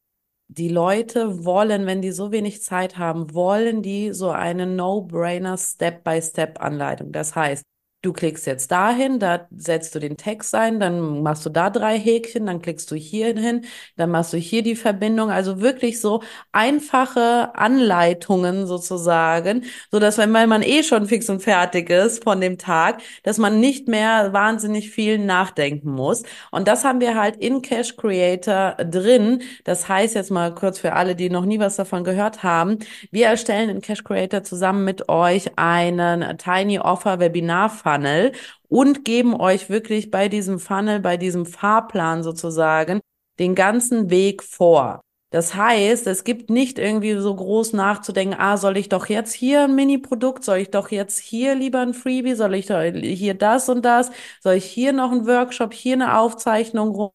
Die 0.48 0.68
Leute 0.68 1.44
wollen, 1.44 1.86
wenn 1.86 2.02
die 2.02 2.12
so 2.12 2.30
wenig 2.30 2.62
Zeit 2.62 2.98
haben, 2.98 3.34
wollen 3.34 3.82
die 3.82 4.12
so 4.12 4.30
eine 4.30 4.66
No-Brainer 4.66 5.58
Step-by-Step-Anleitung. 5.58 7.12
Das 7.12 7.34
heißt, 7.34 7.64
Du 8.06 8.12
klickst 8.12 8.46
jetzt 8.46 8.70
dahin, 8.70 9.18
da 9.18 9.48
setzt 9.56 9.96
du 9.96 9.98
den 9.98 10.16
Text 10.16 10.54
ein, 10.54 10.78
dann 10.78 11.24
machst 11.24 11.44
du 11.44 11.50
da 11.50 11.70
drei 11.70 11.98
Häkchen, 11.98 12.46
dann 12.46 12.62
klickst 12.62 12.88
du 12.92 12.94
hier 12.94 13.34
hin, 13.36 13.64
dann 13.96 14.10
machst 14.10 14.32
du 14.32 14.36
hier 14.36 14.62
die 14.62 14.76
Verbindung. 14.76 15.32
Also 15.32 15.60
wirklich 15.60 16.00
so 16.00 16.22
einfache 16.52 17.50
Anleitungen 17.56 18.68
sozusagen, 18.68 19.64
so 19.90 19.98
dass 19.98 20.18
wenn 20.18 20.30
man 20.30 20.62
eh 20.62 20.84
schon 20.84 21.08
fix 21.08 21.28
und 21.28 21.42
fertig 21.42 21.90
ist 21.90 22.22
von 22.22 22.40
dem 22.40 22.58
Tag, 22.58 23.02
dass 23.24 23.38
man 23.38 23.58
nicht 23.58 23.88
mehr 23.88 24.32
wahnsinnig 24.32 24.90
viel 24.90 25.18
nachdenken 25.18 25.90
muss. 25.90 26.22
Und 26.52 26.68
das 26.68 26.84
haben 26.84 27.00
wir 27.00 27.16
halt 27.16 27.34
in 27.34 27.60
Cash 27.60 27.96
Creator 27.96 28.76
drin. 28.84 29.42
Das 29.64 29.88
heißt 29.88 30.14
jetzt 30.14 30.30
mal 30.30 30.54
kurz 30.54 30.78
für 30.78 30.92
alle, 30.92 31.16
die 31.16 31.28
noch 31.28 31.44
nie 31.44 31.58
was 31.58 31.74
davon 31.74 32.04
gehört 32.04 32.44
haben. 32.44 32.78
Wir 33.10 33.26
erstellen 33.26 33.68
in 33.68 33.80
Cash 33.80 34.04
Creator 34.04 34.44
zusammen 34.44 34.84
mit 34.84 35.08
euch 35.08 35.50
einen 35.58 36.38
Tiny 36.38 36.78
Offer 36.78 37.18
Webinar 37.18 37.68
Funnel 37.96 38.32
und 38.68 39.04
geben 39.04 39.34
euch 39.34 39.70
wirklich 39.70 40.10
bei 40.10 40.28
diesem 40.28 40.58
Funnel, 40.58 41.00
bei 41.00 41.16
diesem 41.16 41.46
Fahrplan 41.46 42.22
sozusagen 42.22 43.00
den 43.38 43.54
ganzen 43.54 44.10
Weg 44.10 44.42
vor. 44.42 45.00
Das 45.30 45.54
heißt, 45.54 46.06
es 46.06 46.24
gibt 46.24 46.50
nicht 46.50 46.78
irgendwie 46.78 47.14
so 47.14 47.34
groß 47.34 47.72
nachzudenken, 47.72 48.36
ah, 48.38 48.56
soll 48.56 48.76
ich 48.76 48.88
doch 48.88 49.06
jetzt 49.06 49.34
hier 49.34 49.64
ein 49.64 49.74
Mini-Produkt, 49.74 50.44
soll 50.44 50.58
ich 50.58 50.70
doch 50.70 50.90
jetzt 50.90 51.18
hier 51.18 51.54
lieber 51.54 51.80
ein 51.80 51.94
Freebie, 51.94 52.34
soll 52.34 52.54
ich 52.54 52.66
doch 52.66 52.80
hier 52.82 53.34
das 53.34 53.68
und 53.68 53.84
das, 53.84 54.10
soll 54.40 54.54
ich 54.54 54.64
hier 54.64 54.92
noch 54.92 55.10
einen 55.10 55.26
Workshop, 55.26 55.74
hier 55.74 55.94
eine 55.94 56.18
Aufzeichnung 56.18 57.12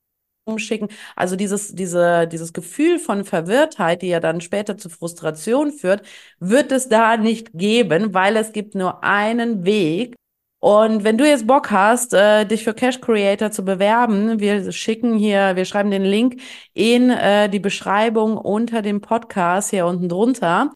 rumschicken. 0.48 0.90
Also 1.16 1.36
dieses, 1.36 1.74
diese, 1.74 2.28
dieses 2.28 2.54
Gefühl 2.54 3.00
von 3.00 3.24
Verwirrtheit, 3.24 4.02
die 4.02 4.10
ja 4.10 4.20
dann 4.20 4.42
später 4.42 4.78
zu 4.78 4.90
Frustration 4.90 5.72
führt, 5.72 6.06
wird 6.40 6.72
es 6.72 6.90
da 6.90 7.18
nicht 7.18 7.52
geben, 7.54 8.14
weil 8.14 8.36
es 8.36 8.52
gibt 8.52 8.76
nur 8.76 9.04
einen 9.04 9.64
Weg, 9.66 10.16
und 10.62 11.04
wenn 11.04 11.18
du 11.18 11.28
jetzt 11.28 11.48
Bock 11.48 11.72
hast, 11.72 12.14
äh, 12.14 12.46
dich 12.46 12.64
für 12.64 12.76
Cash 12.76 13.02
Creator 13.02 13.50
zu 13.50 13.66
bewerben, 13.66 14.40
wir 14.40 14.72
schicken 14.72 15.18
hier, 15.18 15.56
wir 15.56 15.66
schreiben 15.66 15.90
den 15.90 16.04
Link 16.04 16.40
in 16.76 17.10
äh, 17.10 17.50
die 17.50 17.60
Beschreibung 17.60 18.38
unter 18.38 18.84
dem 18.84 19.02
Podcast 19.02 19.72
hier 19.72 19.88
unten 19.88 20.08
drunter 20.08 20.72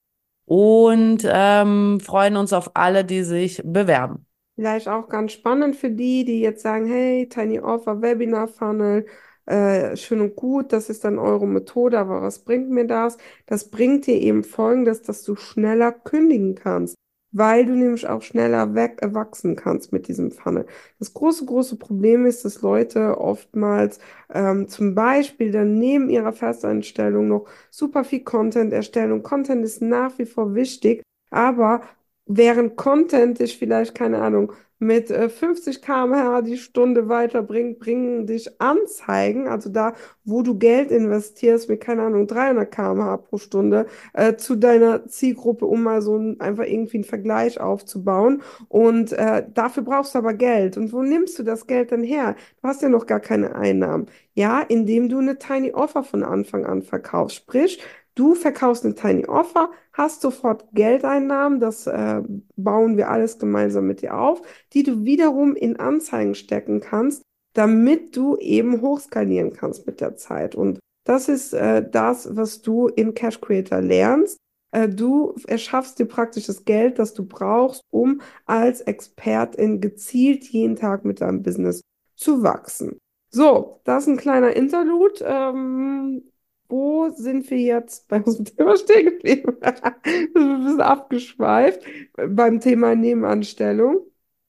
und 0.46 1.20
ähm, 1.32 2.00
freuen 2.00 2.36
uns 2.36 2.52
auf 2.52 2.72
alle, 2.74 3.06
die 3.06 3.22
sich 3.22 3.62
bewerben. 3.64 4.26
Vielleicht 4.56 4.88
auch 4.88 5.08
ganz 5.08 5.34
spannend 5.34 5.76
für 5.76 5.92
die, 5.92 6.26
die 6.26 6.40
jetzt 6.40 6.64
sagen, 6.64 6.88
hey, 6.88 7.30
Tiny 7.30 7.60
Offer, 7.60 8.02
Webinar 8.02 8.48
Funnel, 8.48 9.06
äh, 9.46 9.96
schön 9.96 10.20
und 10.20 10.36
gut, 10.36 10.74
das 10.74 10.90
ist 10.90 11.04
dann 11.04 11.20
eure 11.20 11.46
Methode, 11.46 12.00
aber 12.00 12.24
was 12.24 12.40
bringt 12.40 12.72
mir 12.72 12.88
das? 12.88 13.18
Das 13.46 13.70
bringt 13.70 14.08
dir 14.08 14.20
eben 14.20 14.44
Folgendes, 14.44 15.04
dass 15.04 15.22
du 15.22 15.36
schneller 15.36 15.92
kündigen 15.92 16.56
kannst 16.56 16.96
weil 17.36 17.66
du 17.66 17.74
nämlich 17.74 18.08
auch 18.08 18.22
schneller 18.22 18.76
weg, 18.76 19.00
äh, 19.02 19.14
wachsen 19.14 19.56
kannst 19.58 19.92
mit 19.92 20.08
diesem 20.08 20.32
Funnel. 20.32 20.66
Das 21.00 21.14
große, 21.14 21.46
große 21.46 21.76
Problem 21.78 22.26
ist, 22.26 22.46
dass 22.46 22.62
Leute 22.62 23.18
oftmals 23.20 24.00
ähm, 24.34 24.70
zum 24.70 24.96
Beispiel 24.96 25.52
dann 25.52 25.78
neben 25.78 26.10
ihrer 26.10 26.32
Festeinstellung 26.32 27.28
noch 27.28 27.46
super 27.72 28.06
viel 28.06 28.24
Content 28.24 28.72
erstellen 28.72 29.12
und 29.12 29.24
Content 29.24 29.66
ist 29.66 29.82
nach 29.82 30.18
wie 30.18 30.26
vor 30.26 30.56
wichtig, 30.56 31.04
aber 31.30 31.82
während 32.26 32.76
Content 32.76 33.40
dich 33.40 33.58
vielleicht, 33.58 33.96
keine 33.96 34.22
Ahnung, 34.22 34.52
mit 34.80 35.08
50 35.10 35.78
äh, 35.78 35.80
km/h 35.80 36.42
die 36.42 36.58
Stunde 36.58 37.08
weiterbringt, 37.08 37.80
bringen 37.80 38.28
dich 38.28 38.60
Anzeigen, 38.60 39.48
also 39.48 39.70
da, 39.70 39.94
wo 40.26 40.42
du 40.42 40.58
Geld 40.58 40.92
investierst, 40.92 41.70
mit, 41.70 41.80
keine 41.82 42.04
Ahnung, 42.04 42.28
300 42.28 42.70
km/h 42.72 43.18
pro 43.18 43.38
Stunde, 43.38 43.86
äh, 44.14 44.36
zu 44.36 44.56
deiner 44.56 45.08
Zielgruppe, 45.08 45.66
um 45.66 45.84
mal 45.84 46.02
so 46.02 46.18
ein, 46.18 46.40
einfach 46.42 46.66
irgendwie 46.66 46.98
einen 46.98 47.04
Vergleich 47.06 47.60
aufzubauen. 47.60 48.42
Und 48.68 49.14
äh, 49.14 49.46
dafür 49.54 49.84
brauchst 49.84 50.14
du 50.14 50.20
aber 50.20 50.34
Geld. 50.34 50.78
Und 50.78 50.92
wo 50.92 51.02
nimmst 51.04 51.40
du 51.40 51.44
das 51.44 51.68
Geld 51.68 51.92
dann 51.92 52.04
her? 52.04 52.36
Du 52.62 52.68
hast 52.68 52.82
ja 52.82 52.90
noch 52.90 53.06
gar 53.06 53.20
keine 53.22 53.56
Einnahmen. 53.56 54.08
Ja, 54.34 54.62
indem 54.62 55.08
du 55.10 55.20
eine 55.20 55.38
Tiny 55.38 55.72
Offer 55.72 56.04
von 56.04 56.24
Anfang 56.24 56.66
an 56.66 56.82
verkaufst. 56.82 57.38
Sprich, 57.38 57.82
Du 58.16 58.34
verkaufst 58.34 58.86
eine 58.86 58.96
Tiny 58.96 59.26
Offer, 59.26 59.72
hast 59.92 60.22
sofort 60.22 60.66
Geldeinnahmen, 60.72 61.60
das 61.60 61.86
äh, 61.86 62.22
bauen 62.56 62.96
wir 62.96 63.10
alles 63.10 63.40
gemeinsam 63.40 63.88
mit 63.88 64.02
dir 64.02 64.18
auf, 64.18 64.42
die 64.72 64.84
du 64.84 65.04
wiederum 65.04 65.56
in 65.56 65.78
Anzeigen 65.78 66.34
stecken 66.34 66.80
kannst, 66.80 67.24
damit 67.54 68.16
du 68.16 68.38
eben 68.38 68.82
hochskalieren 68.82 69.52
kannst 69.52 69.86
mit 69.86 70.00
der 70.00 70.16
Zeit. 70.16 70.56
Und 70.56 70.80
das 71.04 71.28
ist 71.28 71.54
äh, 71.54 71.88
das, 71.88 72.36
was 72.36 72.62
du 72.62 72.88
in 72.88 73.14
Cash 73.14 73.42
Creator 73.42 73.82
lernst. 73.82 74.38
Äh, 74.72 74.88
du 74.88 75.36
erschaffst 75.46 76.00
dir 76.00 76.06
praktisch 76.06 76.48
das 76.48 76.64
Geld, 76.64 77.00
das 77.00 77.14
du 77.14 77.26
brauchst, 77.26 77.82
um 77.90 78.22
als 78.46 78.80
Expertin 78.80 79.82
gezielt 79.82 80.46
jeden 80.46 80.78
Tag 80.78 81.04
mit 81.04 81.20
deinem 81.20 81.44
Business 81.44 81.82
zu 82.16 82.44
wachsen. 82.44 82.98
So, 83.30 83.82
das 83.84 84.04
ist 84.04 84.10
ein 84.10 84.18
kleiner 84.18 84.56
Interlude. 84.56 85.26
Ähm, 85.26 86.24
wo 86.68 87.10
sind 87.10 87.50
wir 87.50 87.60
jetzt 87.60 88.08
bei 88.08 88.22
unserem 88.22 88.46
Thema 88.58 88.78
stehen 88.78 89.06
geblieben? 89.06 89.58
das 89.62 89.76
ist 89.76 89.86
ein 90.06 90.34
bisschen 90.34 90.82
abgeschweift 90.82 91.82
beim 92.16 92.60
Thema 92.60 92.96
Nebenanstellung. 92.96 94.00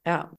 Ja. 0.07 0.31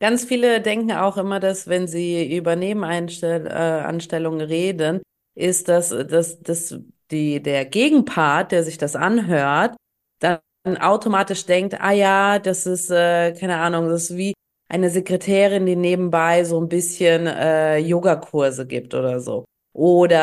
Ganz 0.00 0.24
viele 0.24 0.60
denken 0.60 0.92
auch 0.92 1.16
immer, 1.16 1.40
dass 1.40 1.68
wenn 1.68 1.86
sie 1.86 2.36
über 2.36 2.56
Nebenanstellungen 2.56 4.40
äh, 4.40 4.44
reden, 4.44 5.02
ist 5.34 5.68
das, 5.68 5.90
dass, 5.90 6.40
dass 6.40 6.78
die, 7.10 7.42
der 7.42 7.64
Gegenpart, 7.64 8.52
der 8.52 8.64
sich 8.64 8.76
das 8.76 8.96
anhört, 8.96 9.76
dann 10.20 10.40
automatisch 10.78 11.46
denkt, 11.46 11.80
ah 11.80 11.92
ja, 11.92 12.38
das 12.38 12.66
ist, 12.66 12.90
äh, 12.90 13.32
keine 13.32 13.58
Ahnung, 13.58 13.88
das 13.88 14.10
ist 14.10 14.16
wie 14.16 14.34
eine 14.68 14.90
Sekretärin, 14.90 15.66
die 15.66 15.76
nebenbei 15.76 16.44
so 16.44 16.60
ein 16.60 16.68
bisschen 16.68 17.26
äh, 17.26 17.78
Yogakurse 17.78 18.66
gibt 18.66 18.94
oder 18.94 19.20
so. 19.20 19.44
Oder 19.74 20.16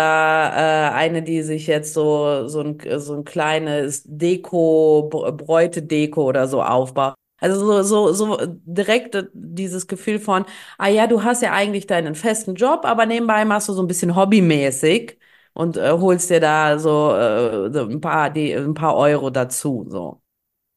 äh, 0.55 0.95
eine, 0.95 1.23
die 1.23 1.41
sich 1.43 1.67
jetzt 1.67 1.93
so, 1.93 2.47
so, 2.47 2.61
ein, 2.61 2.77
so 2.99 3.15
ein 3.15 3.25
kleines 3.25 4.03
Deko, 4.05 5.09
Bräute-Deko 5.11 6.23
oder 6.23 6.47
so 6.47 6.63
aufbaut. 6.63 7.15
Also 7.39 7.59
so, 7.83 8.13
so, 8.13 8.13
so 8.13 8.37
direkt 8.47 9.17
dieses 9.33 9.87
Gefühl 9.87 10.19
von, 10.19 10.45
ah 10.77 10.87
ja, 10.87 11.07
du 11.07 11.23
hast 11.23 11.41
ja 11.41 11.51
eigentlich 11.53 11.87
deinen 11.87 12.15
festen 12.15 12.55
Job, 12.55 12.81
aber 12.85 13.05
nebenbei 13.05 13.43
machst 13.45 13.67
du 13.67 13.73
so 13.73 13.81
ein 13.83 13.87
bisschen 13.87 14.15
hobbymäßig 14.15 15.17
und 15.53 15.75
äh, 15.77 15.91
holst 15.91 16.29
dir 16.29 16.39
da 16.39 16.79
so, 16.79 17.13
äh, 17.15 17.71
so 17.73 17.81
ein 17.89 17.99
paar, 18.01 18.29
die, 18.29 18.53
ein 18.53 18.73
paar 18.75 18.95
Euro 18.95 19.29
dazu. 19.31 19.85
So. 19.89 20.21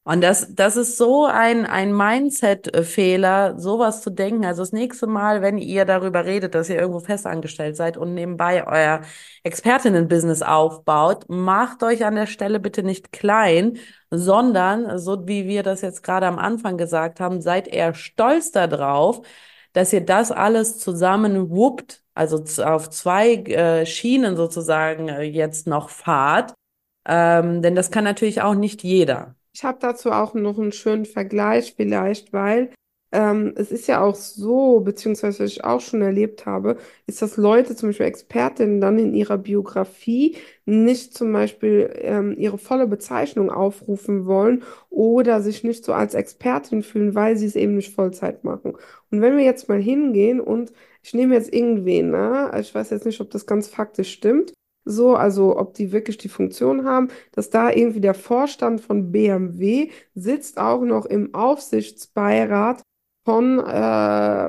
Und 0.06 0.20
das, 0.20 0.54
das 0.54 0.76
ist 0.76 0.98
so 0.98 1.24
ein, 1.24 1.64
ein 1.64 1.96
Mindset-Fehler, 1.96 3.58
sowas 3.58 4.02
zu 4.02 4.10
denken. 4.10 4.44
Also 4.44 4.60
das 4.60 4.72
nächste 4.72 5.06
Mal, 5.06 5.40
wenn 5.40 5.56
ihr 5.56 5.86
darüber 5.86 6.26
redet, 6.26 6.54
dass 6.54 6.68
ihr 6.68 6.76
irgendwo 6.76 7.00
festangestellt 7.00 7.74
seid 7.76 7.96
und 7.96 8.12
nebenbei 8.12 8.66
euer 8.66 9.00
Expertinnen-Business 9.44 10.42
aufbaut, 10.42 11.24
macht 11.28 11.82
euch 11.82 12.04
an 12.04 12.16
der 12.16 12.26
Stelle 12.26 12.60
bitte 12.60 12.82
nicht 12.82 13.12
klein, 13.12 13.78
sondern, 14.10 14.98
so 14.98 15.26
wie 15.26 15.46
wir 15.48 15.62
das 15.62 15.80
jetzt 15.80 16.02
gerade 16.02 16.26
am 16.26 16.38
Anfang 16.38 16.76
gesagt 16.76 17.18
haben, 17.18 17.40
seid 17.40 17.66
eher 17.66 17.94
stolz 17.94 18.50
darauf, 18.50 19.22
dass 19.72 19.92
ihr 19.94 20.04
das 20.04 20.30
alles 20.30 20.78
zusammen 20.78 21.48
wuppt, 21.50 22.02
also 22.14 22.44
auf 22.62 22.90
zwei 22.90 23.34
äh, 23.36 23.86
Schienen 23.86 24.36
sozusagen 24.36 25.08
äh, 25.08 25.22
jetzt 25.22 25.66
noch 25.66 25.88
fahrt. 25.88 26.52
Ähm, 27.06 27.62
denn 27.62 27.74
das 27.74 27.90
kann 27.90 28.04
natürlich 28.04 28.42
auch 28.42 28.54
nicht 28.54 28.82
jeder. 28.82 29.34
Ich 29.54 29.62
habe 29.64 29.78
dazu 29.80 30.10
auch 30.10 30.34
noch 30.34 30.58
einen 30.58 30.72
schönen 30.72 31.04
Vergleich 31.06 31.74
vielleicht, 31.76 32.32
weil 32.32 32.70
ähm, 33.12 33.52
es 33.56 33.70
ist 33.70 33.86
ja 33.86 34.02
auch 34.02 34.16
so, 34.16 34.80
beziehungsweise 34.80 35.44
was 35.44 35.52
ich 35.52 35.62
auch 35.62 35.80
schon 35.80 36.02
erlebt 36.02 36.46
habe, 36.46 36.76
ist, 37.06 37.22
dass 37.22 37.36
Leute, 37.36 37.76
zum 37.76 37.90
Beispiel 37.90 38.06
Expertinnen, 38.06 38.80
dann 38.80 38.98
in 38.98 39.14
ihrer 39.14 39.38
Biografie 39.38 40.36
nicht 40.64 41.14
zum 41.14 41.32
Beispiel 41.32 41.88
ähm, 41.98 42.34
ihre 42.36 42.58
volle 42.58 42.88
Bezeichnung 42.88 43.50
aufrufen 43.50 44.26
wollen 44.26 44.64
oder 44.90 45.40
sich 45.40 45.62
nicht 45.62 45.84
so 45.84 45.92
als 45.92 46.14
Expertin 46.14 46.82
fühlen, 46.82 47.14
weil 47.14 47.36
sie 47.36 47.46
es 47.46 47.54
eben 47.54 47.76
nicht 47.76 47.94
Vollzeit 47.94 48.42
machen. 48.42 48.72
Und 49.12 49.20
wenn 49.20 49.36
wir 49.36 49.44
jetzt 49.44 49.68
mal 49.68 49.80
hingehen 49.80 50.40
und 50.40 50.72
ich 51.02 51.14
nehme 51.14 51.34
jetzt 51.36 51.52
irgendwen, 51.54 52.10
ne? 52.10 52.50
Ich 52.58 52.74
weiß 52.74 52.90
jetzt 52.90 53.06
nicht, 53.06 53.20
ob 53.20 53.30
das 53.30 53.46
ganz 53.46 53.68
faktisch 53.68 54.12
stimmt, 54.12 54.52
so, 54.84 55.14
also 55.16 55.56
ob 55.58 55.74
die 55.74 55.92
wirklich 55.92 56.18
die 56.18 56.28
Funktion 56.28 56.84
haben, 56.84 57.08
dass 57.32 57.50
da 57.50 57.70
irgendwie 57.70 58.00
der 58.00 58.14
Vorstand 58.14 58.80
von 58.80 59.12
BMW 59.12 59.90
sitzt 60.14 60.58
auch 60.58 60.82
noch 60.82 61.06
im 61.06 61.34
Aufsichtsbeirat 61.34 62.82
von, 63.24 63.58
äh, 63.58 63.62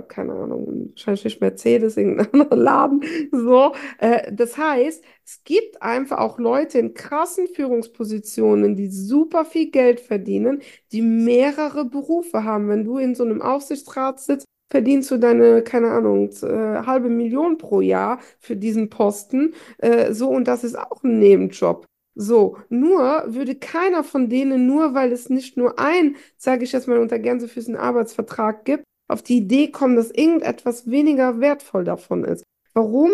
keine 0.08 0.34
Ahnung, 0.34 0.90
wahrscheinlich 0.90 1.24
nicht 1.24 1.42
Mercedes, 1.42 1.96
irgendein 1.96 2.28
anderer 2.34 2.56
Laden. 2.58 3.04
So, 3.32 3.74
äh, 4.00 4.32
das 4.34 4.58
heißt, 4.58 5.04
es 5.24 5.44
gibt 5.46 5.82
einfach 5.82 6.18
auch 6.18 6.40
Leute 6.40 6.80
in 6.80 6.94
krassen 6.94 7.48
Führungspositionen, 7.48 8.76
die 8.76 8.90
super 8.90 9.46
viel 9.46 9.72
Geld 9.72 10.02
verdienen, 10.02 10.62
die 10.92 11.02
mehrere 11.02 11.86
Berufe 11.86 12.44
haben. 12.44 12.68
Wenn 12.68 12.84
du 12.84 12.98
in 12.98 13.16
so 13.16 13.24
einem 13.24 13.42
Aufsichtsrat 13.42 14.20
sitzt, 14.20 14.46
verdienst 14.70 15.12
du 15.12 15.18
deine, 15.18 15.62
keine 15.64 15.92
Ahnung, 15.92 16.30
äh, 16.42 16.86
halbe 16.86 17.10
Million 17.10 17.58
pro 17.58 17.82
Jahr 17.82 18.20
für 18.40 18.56
diesen 18.56 18.90
Posten. 18.90 19.54
Äh, 19.78 20.14
so, 20.14 20.30
und 20.30 20.48
das 20.48 20.64
ist 20.64 20.78
auch 20.78 21.04
ein 21.04 21.20
Nebenjob. 21.20 21.86
So, 22.16 22.58
nur 22.70 23.26
würde 23.28 23.56
keiner 23.56 24.04
von 24.04 24.30
denen, 24.30 24.68
nur 24.68 24.94
weil 24.94 25.12
es 25.12 25.30
nicht 25.30 25.58
nur 25.58 25.80
ein, 25.80 26.16
sage 26.38 26.64
ich 26.64 26.72
jetzt 26.72 26.88
mal 26.88 27.00
unter 27.00 27.20
Gänsefüßen, 27.20 27.76
Arbeitsvertrag 27.76 28.64
gibt, 28.64 28.86
auf 29.08 29.22
die 29.22 29.38
Idee 29.38 29.68
kommen, 29.70 29.98
dass 29.98 30.12
irgendetwas 30.12 30.90
weniger 30.90 31.40
wertvoll 31.42 31.84
davon 31.84 32.24
ist. 32.24 32.44
Warum 32.74 33.10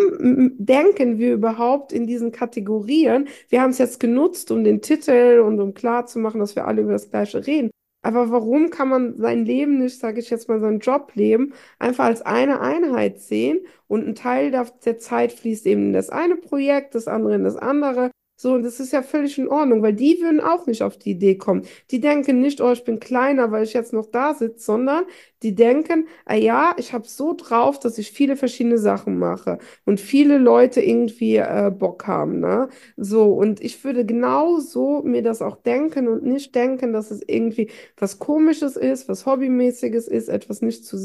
denken 0.58 1.18
wir 1.18 1.34
überhaupt 1.34 1.92
in 1.92 2.06
diesen 2.06 2.32
Kategorien? 2.32 3.28
Wir 3.48 3.62
haben 3.62 3.70
es 3.70 3.78
jetzt 3.78 4.00
genutzt, 4.00 4.50
um 4.50 4.64
den 4.64 4.82
Titel 4.82 5.40
und 5.46 5.60
um 5.60 5.74
klarzumachen, 5.74 6.40
dass 6.40 6.56
wir 6.56 6.66
alle 6.66 6.82
über 6.82 6.92
das 6.92 7.10
Gleiche 7.10 7.46
reden. 7.46 7.70
Aber 8.02 8.30
warum 8.30 8.70
kann 8.70 8.88
man 8.88 9.16
sein 9.18 9.44
Leben 9.44 9.78
nicht, 9.78 9.98
sage 9.98 10.20
ich 10.20 10.30
jetzt 10.30 10.48
mal, 10.48 10.60
sein 10.60 10.80
Jobleben 10.80 11.54
einfach 11.78 12.04
als 12.06 12.22
eine 12.22 12.60
Einheit 12.60 13.20
sehen 13.20 13.64
und 13.86 14.06
ein 14.06 14.14
Teil 14.16 14.50
der, 14.50 14.66
der 14.84 14.98
Zeit 14.98 15.32
fließt 15.32 15.66
eben 15.66 15.86
in 15.86 15.92
das 15.92 16.10
eine 16.10 16.36
Projekt, 16.36 16.94
das 16.96 17.06
andere 17.08 17.36
in 17.36 17.44
das 17.44 17.56
andere. 17.56 18.10
So, 18.36 18.54
und 18.54 18.64
das 18.64 18.80
ist 18.80 18.92
ja 18.92 19.02
völlig 19.02 19.38
in 19.38 19.46
Ordnung, 19.48 19.82
weil 19.82 19.92
die 19.94 20.18
würden 20.20 20.40
auch 20.40 20.66
nicht 20.66 20.82
auf 20.82 20.96
die 20.98 21.10
Idee 21.12 21.36
kommen. 21.36 21.64
Die 21.92 22.00
denken 22.00 22.40
nicht, 22.40 22.60
oh, 22.60 22.72
ich 22.72 22.82
bin 22.82 22.98
kleiner, 22.98 23.52
weil 23.52 23.62
ich 23.62 23.72
jetzt 23.72 23.92
noch 23.92 24.06
da 24.06 24.34
sitze, 24.34 24.64
sondern 24.64 25.04
die 25.44 25.54
denken, 25.54 26.08
ah 26.24 26.34
ja, 26.34 26.74
ich 26.76 26.92
habe 26.92 27.06
so 27.06 27.34
drauf, 27.34 27.78
dass 27.78 27.98
ich 27.98 28.10
viele 28.10 28.34
verschiedene 28.34 28.78
Sachen 28.78 29.16
mache 29.16 29.58
und 29.84 30.00
viele 30.00 30.38
Leute 30.38 30.80
irgendwie 30.80 31.36
äh, 31.36 31.70
Bock 31.70 32.08
haben, 32.08 32.40
ne? 32.40 32.68
So, 32.96 33.32
und 33.32 33.60
ich 33.60 33.84
würde 33.84 34.04
genau 34.04 34.58
so 34.58 35.02
mir 35.02 35.22
das 35.22 35.40
auch 35.40 35.56
denken 35.62 36.08
und 36.08 36.24
nicht 36.24 36.52
denken, 36.56 36.92
dass 36.92 37.12
es 37.12 37.20
irgendwie 37.24 37.70
was 37.96 38.18
Komisches 38.18 38.76
ist, 38.76 39.08
was 39.08 39.24
Hobbymäßiges 39.24 40.08
ist, 40.08 40.28
etwas 40.28 40.62
nicht 40.62 40.84
zu, 40.84 40.96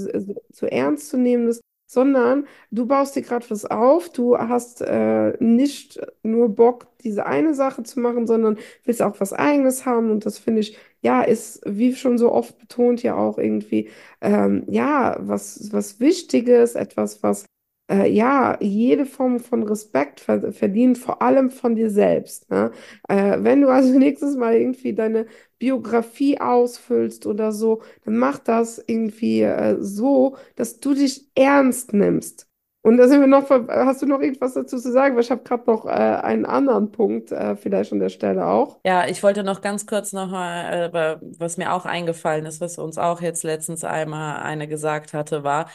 zu 0.51 0.65
ernst 0.71 1.09
zu 1.09 1.17
nehmendes, 1.17 1.61
sondern 1.87 2.45
du 2.71 2.85
baust 2.85 3.15
dir 3.15 3.21
gerade 3.23 3.49
was 3.49 3.65
auf, 3.65 4.09
du 4.11 4.37
hast 4.37 4.81
äh, 4.81 5.33
nicht 5.43 5.99
nur 6.23 6.49
Bock, 6.49 6.87
diese 7.03 7.25
eine 7.25 7.53
Sache 7.55 7.83
zu 7.83 7.99
machen, 7.99 8.27
sondern 8.27 8.57
willst 8.83 9.01
auch 9.01 9.19
was 9.19 9.33
Eigenes 9.33 9.85
haben 9.85 10.11
und 10.11 10.25
das 10.25 10.37
finde 10.37 10.59
ich, 10.61 10.77
ja, 11.01 11.21
ist, 11.23 11.61
wie 11.65 11.95
schon 11.95 12.17
so 12.17 12.31
oft 12.31 12.57
betont, 12.59 13.03
ja 13.03 13.15
auch 13.15 13.37
irgendwie, 13.37 13.89
ähm, 14.21 14.63
ja, 14.67 15.17
was, 15.19 15.71
was 15.71 15.99
Wichtiges, 15.99 16.75
etwas, 16.75 17.23
was 17.23 17.45
äh, 17.89 18.09
ja, 18.11 18.57
jede 18.61 19.05
Form 19.05 19.39
von 19.39 19.63
Respekt 19.63 20.19
ver 20.19 20.51
verdient, 20.51 20.97
vor 20.97 21.21
allem 21.21 21.49
von 21.49 21.75
dir 21.75 21.89
selbst. 21.89 22.49
Ne? 22.49 22.71
Äh, 23.07 23.37
wenn 23.43 23.61
du 23.61 23.69
also 23.69 23.93
nächstes 23.99 24.35
Mal 24.35 24.55
irgendwie 24.55 24.93
deine 24.93 25.27
Biografie 25.59 26.39
ausfüllst 26.39 27.25
oder 27.25 27.51
so, 27.51 27.81
dann 28.05 28.17
mach 28.17 28.39
das 28.39 28.83
irgendwie 28.85 29.41
äh, 29.41 29.77
so, 29.79 30.37
dass 30.55 30.79
du 30.79 30.93
dich 30.93 31.27
ernst 31.35 31.93
nimmst. 31.93 32.47
Und 32.87 32.95
da 32.95 33.09
sind 33.09 33.19
wir 33.19 33.27
noch, 33.27 33.49
hast 33.49 34.01
du 34.01 34.05
noch 34.05 34.21
irgendwas 34.21 34.53
dazu 34.53 34.77
zu 34.77 34.91
sagen? 34.93 35.15
Weil 35.15 35.23
ich 35.23 35.29
habe 35.29 35.43
gerade 35.43 35.63
noch 35.67 35.85
äh, 35.85 35.89
einen 35.89 36.45
anderen 36.45 36.91
Punkt, 36.91 37.33
äh, 37.33 37.57
vielleicht 37.57 37.91
an 37.91 37.99
der 37.99 38.07
Stelle 38.07 38.47
auch. 38.47 38.79
Ja, 38.85 39.07
ich 39.07 39.21
wollte 39.23 39.43
noch 39.43 39.59
ganz 39.59 39.85
kurz 39.85 40.13
noch 40.13 40.29
mal, 40.29 40.89
äh, 40.93 41.17
was 41.37 41.57
mir 41.57 41.73
auch 41.73 41.85
eingefallen 41.85 42.45
ist, 42.45 42.61
was 42.61 42.77
uns 42.77 42.97
auch 42.97 43.19
jetzt 43.19 43.43
letztens 43.43 43.83
einmal 43.83 44.41
eine 44.41 44.69
gesagt 44.69 45.13
hatte, 45.13 45.43
war, 45.43 45.69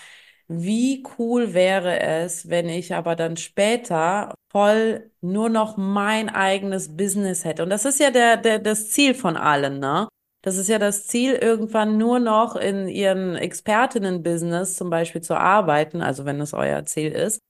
wie 0.49 1.03
cool 1.19 1.53
wäre 1.53 2.01
es, 2.01 2.49
wenn 2.49 2.71
ich 2.71 2.95
aber 2.95 3.15
dann 3.15 3.37
später 3.37 4.35
voll 4.53 5.11
nur 5.21 5.49
noch 5.49 5.77
mein 5.77 6.29
eigenes 6.29 6.97
Business 6.97 7.45
hätte. 7.45 7.63
Und 7.63 7.71
das 7.71 7.85
ist 7.85 7.99
ja 8.01 8.11
der, 8.11 8.37
der, 8.37 8.59
das 8.59 8.91
Ziel 8.91 9.15
von 9.15 9.37
allen, 9.37 9.81
ne? 9.81 10.09
Das 10.43 10.57
ist 10.57 10.69
ja 10.69 10.79
das 10.79 11.07
Ziel, 11.07 11.35
irgendwann 11.35 11.99
nur 11.99 12.19
noch 12.19 12.57
in 12.57 12.89
ihren 12.89 13.37
Expertinnen-Business 13.37 14.77
zum 14.77 14.91
Beispiel 14.91 15.21
zu 15.21 15.37
arbeiten, 15.37 16.03
also 16.03 16.25
wenn 16.25 16.41
es 16.41 16.53
euer 16.53 16.85
Ziel 16.85 17.13
ist. 17.13 17.41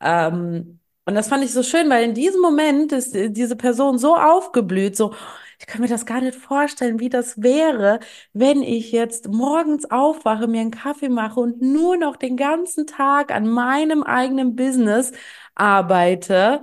Ähm, 0.00 0.80
und 1.04 1.14
das 1.14 1.28
fand 1.28 1.44
ich 1.44 1.52
so 1.52 1.62
schön, 1.62 1.90
weil 1.90 2.04
in 2.04 2.14
diesem 2.14 2.40
Moment 2.40 2.92
ist 2.92 3.14
äh, 3.14 3.30
diese 3.30 3.56
Person 3.56 3.98
so 3.98 4.16
aufgeblüht, 4.16 4.96
so, 4.96 5.14
ich 5.58 5.66
kann 5.66 5.80
mir 5.80 5.88
das 5.88 6.06
gar 6.06 6.20
nicht 6.20 6.36
vorstellen, 6.36 7.00
wie 7.00 7.08
das 7.08 7.42
wäre, 7.42 8.00
wenn 8.32 8.62
ich 8.62 8.92
jetzt 8.92 9.28
morgens 9.28 9.90
aufwache, 9.90 10.46
mir 10.46 10.60
einen 10.60 10.70
Kaffee 10.70 11.08
mache 11.08 11.40
und 11.40 11.60
nur 11.60 11.96
noch 11.96 12.16
den 12.16 12.36
ganzen 12.36 12.86
Tag 12.86 13.32
an 13.32 13.48
meinem 13.48 14.02
eigenen 14.02 14.54
Business 14.56 15.12
arbeite. 15.58 16.62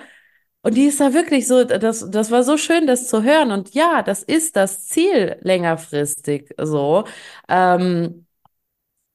Und 0.62 0.76
die 0.76 0.86
ist 0.86 1.00
da 1.00 1.14
wirklich 1.14 1.48
so, 1.48 1.64
das, 1.64 2.10
das 2.10 2.32
war 2.32 2.44
so 2.44 2.58
schön, 2.58 2.88
das 2.88 3.08
zu 3.08 3.24
hören. 3.24 3.52
Und 3.52 3.74
ja, 3.76 4.02
das 4.02 4.24
ist 4.24 4.56
das 4.56 4.88
Ziel 4.88 5.38
längerfristig 5.42 6.56
so. 6.58 7.06
Ähm, 7.48 8.26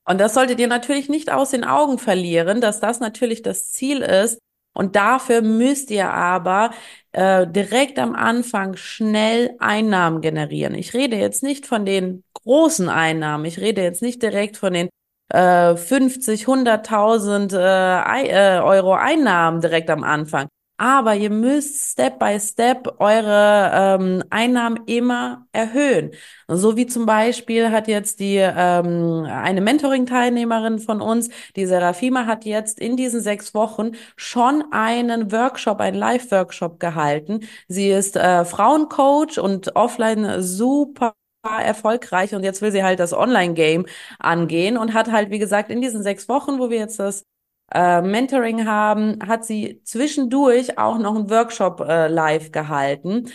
und 0.04 0.18
das 0.20 0.34
solltet 0.34 0.58
ihr 0.60 0.66
natürlich 0.68 1.08
nicht 1.08 1.30
aus 1.32 1.50
den 1.50 1.64
Augen 1.64 1.98
verlieren, 1.98 2.60
dass 2.60 2.80
das 2.80 3.00
natürlich 3.00 3.42
das 3.42 3.72
Ziel 3.72 4.02
ist. 4.02 4.38
Und 4.72 4.96
dafür 4.96 5.42
müsst 5.42 5.90
ihr 5.90 6.10
aber 6.10 6.70
äh, 7.12 7.46
direkt 7.46 7.98
am 7.98 8.14
Anfang 8.14 8.76
schnell 8.76 9.56
Einnahmen 9.58 10.20
generieren. 10.20 10.74
Ich 10.74 10.94
rede 10.94 11.16
jetzt 11.16 11.42
nicht 11.42 11.66
von 11.66 11.84
den 11.84 12.24
großen 12.34 12.88
Einnahmen. 12.88 13.44
Ich 13.44 13.58
rede 13.58 13.82
jetzt 13.82 14.02
nicht 14.02 14.22
direkt 14.22 14.56
von 14.56 14.72
den 14.72 14.88
äh, 15.30 15.76
50, 15.76 16.46
100.000 16.46 17.52
äh, 17.52 17.58
Ei- 17.58 18.28
äh, 18.28 18.60
Euro 18.60 18.94
Einnahmen 18.94 19.60
direkt 19.60 19.90
am 19.90 20.04
Anfang. 20.04 20.48
Aber 20.76 21.14
ihr 21.14 21.28
müsst 21.28 21.92
Step 21.92 22.18
by 22.18 22.40
Step 22.40 22.88
eure 23.00 23.70
ähm, 24.00 24.24
Einnahmen 24.30 24.80
immer 24.86 25.46
erhöhen. 25.52 26.12
So 26.48 26.74
wie 26.74 26.86
zum 26.86 27.04
Beispiel 27.04 27.70
hat 27.70 27.86
jetzt 27.86 28.18
die 28.18 28.36
ähm, 28.38 29.26
eine 29.30 29.60
Mentoring-Teilnehmerin 29.60 30.78
von 30.78 31.02
uns, 31.02 31.28
die 31.54 31.66
Serafima, 31.66 32.24
hat 32.24 32.46
jetzt 32.46 32.80
in 32.80 32.96
diesen 32.96 33.20
sechs 33.20 33.52
Wochen 33.54 33.90
schon 34.16 34.64
einen 34.72 35.30
Workshop, 35.32 35.80
einen 35.80 35.98
Live-Workshop 35.98 36.80
gehalten. 36.80 37.40
Sie 37.68 37.90
ist 37.90 38.16
äh, 38.16 38.46
Frauencoach 38.46 39.38
und 39.38 39.76
offline 39.76 40.40
super 40.42 41.12
erfolgreich 41.42 42.34
und 42.34 42.42
jetzt 42.44 42.62
will 42.62 42.72
sie 42.72 42.82
halt 42.84 43.00
das 43.00 43.12
Online-Game 43.12 43.86
angehen 44.18 44.76
und 44.76 44.92
hat 44.94 45.10
halt, 45.10 45.30
wie 45.30 45.38
gesagt, 45.38 45.70
in 45.70 45.80
diesen 45.80 46.02
sechs 46.02 46.28
Wochen, 46.28 46.58
wo 46.58 46.70
wir 46.70 46.78
jetzt 46.78 46.98
das 46.98 47.24
äh, 47.72 48.02
Mentoring 48.02 48.66
haben, 48.66 49.18
hat 49.26 49.44
sie 49.44 49.80
zwischendurch 49.84 50.78
auch 50.78 50.98
noch 50.98 51.14
einen 51.14 51.30
Workshop 51.30 51.80
äh, 51.80 52.08
live 52.08 52.52
gehalten. 52.52 53.30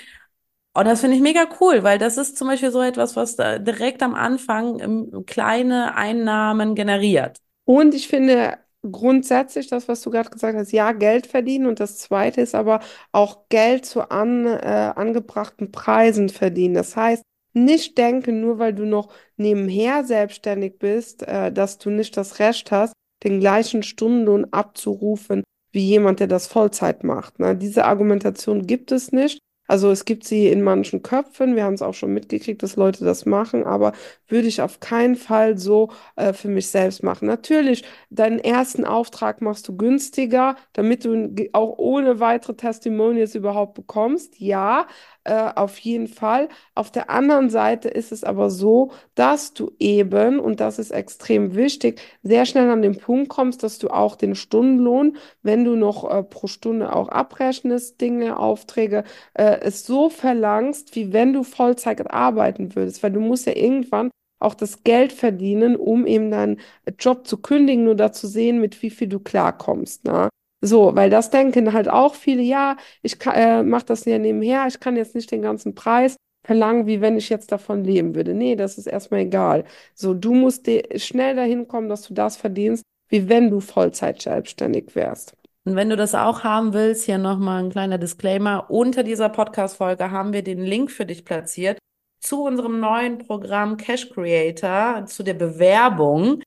Und 0.74 0.86
das 0.86 1.02
finde 1.02 1.16
ich 1.16 1.22
mega 1.22 1.48
cool, 1.62 1.84
weil 1.84 1.98
das 2.00 2.18
ist 2.18 2.38
zum 2.38 2.50
Beispiel 2.50 2.72
so 2.72 2.82
etwas, 2.82 3.16
was 3.16 3.38
direkt 3.38 4.04
am 4.04 4.14
Anfang 4.14 4.80
ähm, 4.82 5.24
kleine 5.26 5.96
Einnahmen 5.96 6.76
generiert. 6.76 7.40
Und 7.64 7.96
ich 7.96 8.08
finde 8.10 8.58
grundsätzlich 8.84 9.68
das, 9.68 9.88
was 9.88 10.02
du 10.02 10.12
gerade 10.12 10.30
gesagt 10.30 10.58
hast, 10.58 10.72
ja, 10.72 10.92
Geld 10.92 11.28
verdienen. 11.28 11.66
Und 11.68 11.80
das 11.80 11.98
Zweite 11.98 12.42
ist 12.42 12.56
aber 12.56 12.82
auch 13.14 13.48
Geld 13.50 13.86
zu 13.86 14.12
an, 14.12 14.46
äh, 14.46 14.94
angebrachten 14.96 15.72
Preisen 15.72 16.30
verdienen. 16.30 16.76
Das 16.76 16.96
heißt, 16.96 17.24
nicht 17.56 17.98
denken, 17.98 18.42
nur 18.42 18.60
weil 18.60 18.74
du 18.74 18.86
noch 18.86 19.14
nebenher 19.38 20.04
selbstständig 20.04 20.78
bist, 20.78 21.24
äh, 21.28 21.52
dass 21.52 21.78
du 21.78 21.90
nicht 21.90 22.18
das 22.18 22.40
Recht 22.40 22.72
hast, 22.72 22.94
den 23.24 23.40
gleichen 23.40 23.84
Stundenlohn 23.84 24.46
abzurufen 24.52 25.44
wie 25.72 25.86
jemand, 25.86 26.20
der 26.20 26.28
das 26.28 26.48
Vollzeit 26.48 27.04
macht. 27.04 27.40
Ne? 27.40 27.56
Diese 27.56 27.86
Argumentation 27.86 28.66
gibt 28.66 28.92
es 28.92 29.12
nicht. 29.12 29.40
Also 29.68 29.90
es 29.92 30.06
gibt 30.06 30.26
sie 30.26 30.48
in 30.48 30.62
manchen 30.64 31.02
Köpfen. 31.04 31.56
Wir 31.56 31.64
haben 31.64 31.74
es 31.74 31.82
auch 31.82 31.94
schon 31.94 32.14
mitgekriegt, 32.14 32.64
dass 32.64 32.76
Leute 32.76 33.04
das 33.06 33.26
machen, 33.26 33.64
aber 33.64 33.94
würde 34.28 34.48
ich 34.48 34.62
auf 34.62 34.80
keinen 34.80 35.16
Fall 35.16 35.58
so 35.58 35.90
äh, 36.16 36.34
für 36.34 36.48
mich 36.48 36.68
selbst 36.68 37.04
machen. 37.04 37.28
Natürlich, 37.28 37.84
deinen 38.10 38.40
ersten 38.40 38.86
Auftrag 38.86 39.42
machst 39.42 39.68
du 39.68 39.78
günstiger, 39.78 40.56
damit 40.74 41.06
du 41.06 41.34
auch 41.54 41.78
ohne 41.78 42.20
weitere 42.20 42.56
Testimonials 42.56 43.36
überhaupt 43.36 43.74
bekommst. 43.76 44.40
Ja, 44.40 44.88
äh, 45.26 45.52
auf 45.56 45.78
jeden 45.80 46.08
Fall. 46.08 46.50
Auf 46.76 46.92
der 46.92 47.10
anderen 47.10 47.50
Seite 47.50 47.90
ist 47.90 48.12
es 48.12 48.24
aber 48.24 48.50
so, 48.50 48.92
dass 49.16 49.54
du 49.54 49.72
eben, 49.80 50.40
und 50.40 50.60
das 50.60 50.80
ist 50.80 50.92
extrem 50.92 51.56
wichtig, 51.56 52.00
sehr 52.24 52.46
schnell 52.46 52.70
an 52.70 52.82
den 52.82 52.98
Punkt 52.98 53.30
kommst, 53.30 53.64
dass 53.64 53.80
du 53.80 53.90
auch 53.90 54.16
den 54.16 54.36
Stundenlohn, 54.36 55.18
wenn 55.42 55.64
du 55.64 55.76
noch 55.76 56.10
äh, 56.10 56.24
pro 56.24 56.48
Stunde 56.48 56.96
auch 56.96 57.10
abrechnest, 57.10 58.00
Dinge, 58.02 58.38
Aufträge, 58.38 59.04
äh, 59.34 59.55
es 59.62 59.86
so 59.86 60.10
verlangst, 60.10 60.96
wie 60.96 61.14
wenn 61.14 61.34
du 61.34 61.44
Vollzeit 61.44 62.10
arbeiten 62.12 62.76
würdest, 62.76 63.04
weil 63.04 63.12
du 63.12 63.20
musst 63.20 63.46
ja 63.46 63.56
irgendwann 63.56 64.10
auch 64.40 64.54
das 64.54 64.84
Geld 64.84 65.14
verdienen, 65.14 65.76
um 65.76 66.06
eben 66.06 66.32
deinen 66.32 66.60
Job 67.00 67.26
zu 67.28 67.38
kündigen 67.42 67.88
oder 67.88 68.12
zu 68.12 68.28
sehen, 68.28 68.60
mit 68.60 68.82
wie 68.82 68.90
viel 68.90 69.08
du 69.08 69.20
klarkommst, 69.20 70.06
ne? 70.06 70.30
So, 70.62 70.96
weil 70.96 71.10
das 71.10 71.30
denken 71.30 71.74
halt 71.74 71.90
auch 71.90 72.16
viele, 72.16 72.42
ja, 72.42 72.78
ich 73.04 73.18
äh, 73.26 73.62
mache 73.62 73.86
das 73.86 74.06
ja 74.06 74.18
nebenher, 74.18 74.66
ich 74.68 74.80
kann 74.80 74.96
jetzt 74.96 75.14
nicht 75.14 75.30
den 75.32 75.42
ganzen 75.42 75.76
Preis 75.76 76.16
verlangen, 76.46 76.88
wie 76.88 77.02
wenn 77.02 77.18
ich 77.18 77.30
jetzt 77.30 77.52
davon 77.52 77.84
leben 77.84 78.16
würde. 78.16 78.34
Nee, 78.34 78.56
das 78.56 78.78
ist 78.78 78.88
erstmal 78.88 79.22
egal. 79.22 79.66
So, 79.94 80.14
du 80.14 80.34
musst 80.34 80.68
schnell 80.98 81.36
dahin 81.36 81.68
kommen, 81.68 81.90
dass 81.90 82.04
du 82.04 82.14
das 82.14 82.38
verdienst, 82.38 82.84
wie 83.10 83.30
wenn 83.30 83.50
du 83.50 83.60
Vollzeit 83.60 84.22
selbstständig 84.22 84.96
wärst. 84.96 85.36
Und 85.66 85.76
wenn 85.76 85.90
du 85.90 85.96
das 85.96 86.14
auch 86.14 86.44
haben 86.44 86.74
willst, 86.74 87.06
hier 87.06 87.18
nochmal 87.18 87.64
ein 87.64 87.72
kleiner 87.72 87.98
Disclaimer. 87.98 88.70
Unter 88.70 89.02
dieser 89.02 89.30
Podcast-Folge 89.30 90.12
haben 90.12 90.32
wir 90.32 90.44
den 90.44 90.64
Link 90.64 90.92
für 90.92 91.08
dich 91.08 91.26
platziert 91.26 91.80
zu 92.20 92.44
unserem 92.44 92.80
neuen 92.80 93.18
Programm 93.20 93.78
Cash 93.78 94.10
Creator, 94.12 95.06
zu 95.08 95.24
der 95.24 95.34
Bewerbung. 95.34 96.44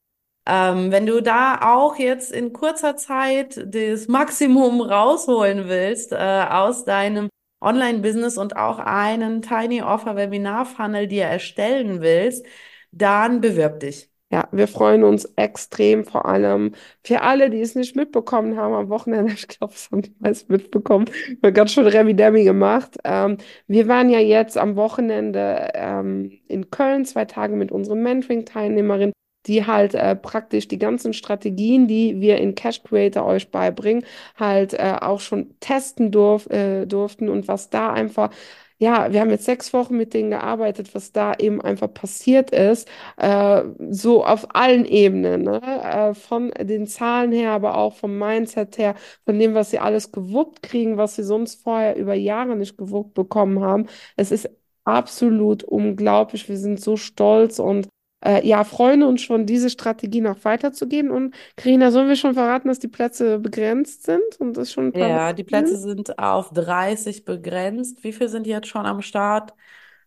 Ähm, 0.47 0.93
wenn 0.93 1.07
du 1.07 1.21
da 1.21 1.61
auch 1.63 1.97
jetzt 1.97 2.33
in 2.33 2.53
kurzer 2.53 2.97
Zeit 2.97 3.61
das 3.75 4.09
Maximum 4.09 4.81
rausholen 4.81 5.69
willst 5.69 6.13
äh, 6.13 6.17
aus 6.17 6.85
deinem 6.85 7.29
Online-Business 7.61 8.39
und 8.39 8.57
auch 8.57 8.79
einen 8.79 9.43
Tiny 9.43 9.83
Offer 9.83 10.17
Webinar 10.17 10.65
Funnel 10.65 11.09
dir 11.09 11.25
erstellen 11.25 12.01
willst, 12.01 12.47
dann 12.93 13.41
bewirb 13.41 13.81
dich. 13.81 14.11
Ja, 14.31 14.47
wir 14.53 14.69
freuen 14.69 15.05
uns 15.05 15.25
extrem, 15.37 16.05
vor 16.05 16.27
allem 16.27 16.75
für 17.03 17.23
alle, 17.23 17.49
die 17.49 17.61
es 17.63 17.75
nicht 17.75 17.97
mitbekommen 17.97 18.59
haben 18.59 18.75
am 18.75 18.89
Wochenende. 18.91 19.33
Ich 19.39 19.49
glaube, 19.49 19.73
es 19.75 19.91
haben 19.91 20.03
die 20.03 20.15
meisten 20.19 20.53
mitbekommen. 20.53 21.07
Wir 21.41 21.49
haben 21.49 21.55
ganz 21.55 21.73
schön 21.73 21.87
Remi 21.87 22.15
Demi 22.15 22.45
gemacht. 22.45 22.99
Ähm, 23.05 23.39
wir 23.69 23.89
waren 23.89 24.11
ja 24.11 24.19
jetzt 24.19 24.59
am 24.59 24.77
Wochenende 24.77 25.71
ähm, 25.75 26.31
in 26.47 26.71
Köln, 26.71 27.07
zwei 27.07 27.25
Tage 27.25 27.57
mit 27.57 27.73
unseren 27.73 28.03
Mentoring-Teilnehmerinnen, 28.03 29.15
die 29.47 29.65
halt 29.67 29.95
äh, 29.95 30.15
praktisch 30.15 30.69
die 30.69 30.79
ganzen 30.79 31.15
Strategien, 31.15 31.89
die 31.89 32.21
wir 32.21 32.37
in 32.37 32.55
Cash 32.55 32.83
Creator 32.83 33.25
euch 33.25 33.51
beibringen, 33.51 34.05
halt 34.37 34.75
äh, 34.75 34.97
auch 35.01 35.21
schon 35.21 35.59
testen 35.61 36.11
durf 36.13 36.47
äh, 36.51 36.85
durften 36.85 37.31
und 37.31 37.49
was 37.49 37.71
da 37.71 37.93
einfach 37.95 38.31
ja, 38.79 39.13
wir 39.13 39.21
haben 39.21 39.31
jetzt 39.31 39.45
sechs 39.45 39.73
Wochen 39.73 39.97
mit 39.97 40.15
denen 40.15 40.31
gearbeitet, 40.31 40.95
was 40.95 41.13
da 41.13 41.35
eben 41.35 41.61
einfach 41.61 41.93
passiert 41.93 42.51
ist, 42.51 42.89
äh, 43.17 43.63
so 43.91 44.25
auf 44.25 44.55
allen 44.55 44.85
Ebenen, 44.85 45.43
ne? 45.43 45.61
Äh, 45.63 46.15
von 46.15 46.51
den 46.51 46.87
Zahlen 46.87 47.33
her, 47.33 47.51
aber 47.53 47.77
auch 47.77 47.97
vom 47.97 48.17
Mindset 48.19 48.79
her, 48.79 48.95
von 49.25 49.39
dem, 49.39 49.55
was 49.55 49.71
sie 49.71 49.79
alles 49.81 50.13
gewuppt 50.13 50.63
kriegen, 50.63 50.97
was 50.97 51.17
sie 51.17 51.25
sonst 51.25 51.63
vorher 51.63 51.97
über 51.97 52.15
Jahre 52.15 52.57
nicht 52.57 52.77
gewuppt 52.79 53.15
bekommen 53.15 53.61
haben. 53.65 53.87
Es 54.17 54.31
ist 54.31 54.49
absolut 54.85 55.65
unglaublich. 55.65 56.49
Wir 56.49 56.57
sind 56.59 56.81
so 56.81 56.97
stolz 56.97 57.59
und 57.59 57.89
äh, 58.25 58.47
ja, 58.47 58.65
freuen 58.65 59.03
uns 59.03 59.23
schon, 59.23 59.47
diese 59.47 59.71
Strategie 59.71 60.21
noch 60.21 60.45
weiterzugeben. 60.45 61.11
Und 61.11 61.35
Karina, 61.57 61.91
sollen 61.91 62.09
wir 62.09 62.17
schon 62.17 62.35
verraten, 62.35 62.69
dass 62.69 62.79
die 62.79 62.89
Plätze 62.89 63.39
begrenzt 63.39 64.05
sind 64.05 64.37
und 64.39 64.57
das 64.57 64.73
schon 64.73 64.87
ein 64.87 64.93
paar 64.93 65.09
Ja, 65.09 65.33
die 65.33 65.45
Plätze 65.45 65.77
sind 65.77 66.19
auf 66.19 66.51
30 66.51 67.25
begrenzt. 67.25 68.03
Wie 68.03 68.13
viele 68.13 68.29
sind 68.29 68.47
jetzt 68.47 68.69
schon 68.69 68.87
am 68.87 69.03
Start? 69.03 69.55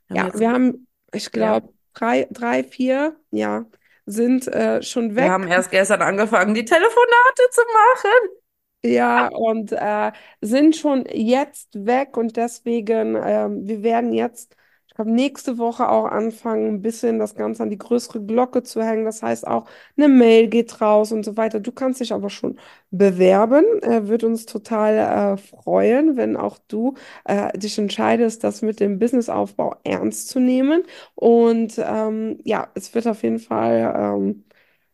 Wir 0.08 0.24
haben 0.24 0.32
ja, 0.34 0.40
wir 0.40 0.52
haben, 0.52 0.88
ich 1.14 1.32
glaube, 1.32 1.68
ja. 1.68 1.74
drei, 1.94 2.28
drei, 2.32 2.64
vier, 2.64 3.16
ja, 3.32 3.66
sind 4.06 4.48
äh, 4.48 4.82
schon 4.82 5.16
weg. 5.16 5.26
Wir 5.26 5.32
haben 5.32 5.48
erst 5.48 5.72
gestern 5.72 6.02
angefangen, 6.02 6.54
die 6.54 6.66
Telefonate 6.66 7.50
zu 7.52 7.62
machen. 7.62 8.38
Ja, 8.84 9.28
und 9.28 9.72
äh, 9.72 10.12
sind 10.42 10.76
schon 10.76 11.06
jetzt 11.06 11.70
weg 11.86 12.18
und 12.18 12.36
deswegen, 12.36 13.16
äh, 13.16 13.48
wir 13.48 13.84
werden 13.84 14.12
jetzt 14.12 14.56
ich 14.92 14.96
glaube, 14.96 15.12
nächste 15.12 15.58
Woche 15.58 15.88
auch 15.88 16.06
anfangen, 16.06 16.68
ein 16.68 16.82
bisschen 16.82 17.18
das 17.18 17.36
Ganze 17.36 17.64
an 17.64 17.70
die 17.70 17.78
größere 17.78 18.22
Glocke 18.26 18.62
zu 18.62 18.84
hängen. 18.84 19.06
Das 19.06 19.24
heißt 19.24 19.48
auch, 19.48 19.66
eine 19.96 20.10
Mail 20.10 20.50
geht 20.50 20.82
raus 20.82 21.14
und 21.14 21.24
so 21.24 21.38
weiter. 21.38 21.62
Du 21.62 21.72
kannst 21.72 22.02
dich 22.02 22.12
aber 22.14 22.30
schon 22.30 22.60
bewerben. 22.92 23.64
Äh, 23.84 24.08
wird 24.10 24.26
uns 24.26 24.46
total 24.46 25.36
äh, 25.36 25.38
freuen, 25.38 26.18
wenn 26.18 26.36
auch 26.36 26.58
du 26.68 26.96
äh, 27.24 27.58
dich 27.58 27.78
entscheidest, 27.80 28.44
das 28.44 28.62
mit 28.62 28.82
dem 28.82 29.00
Businessaufbau 29.00 29.76
ernst 29.86 30.28
zu 30.28 30.40
nehmen. 30.42 30.84
Und 31.16 31.76
ähm, 31.84 32.40
ja, 32.44 32.68
es 32.76 32.94
wird 32.94 33.08
auf 33.08 33.24
jeden 33.24 33.40
Fall 33.40 33.94
ähm, 33.98 34.44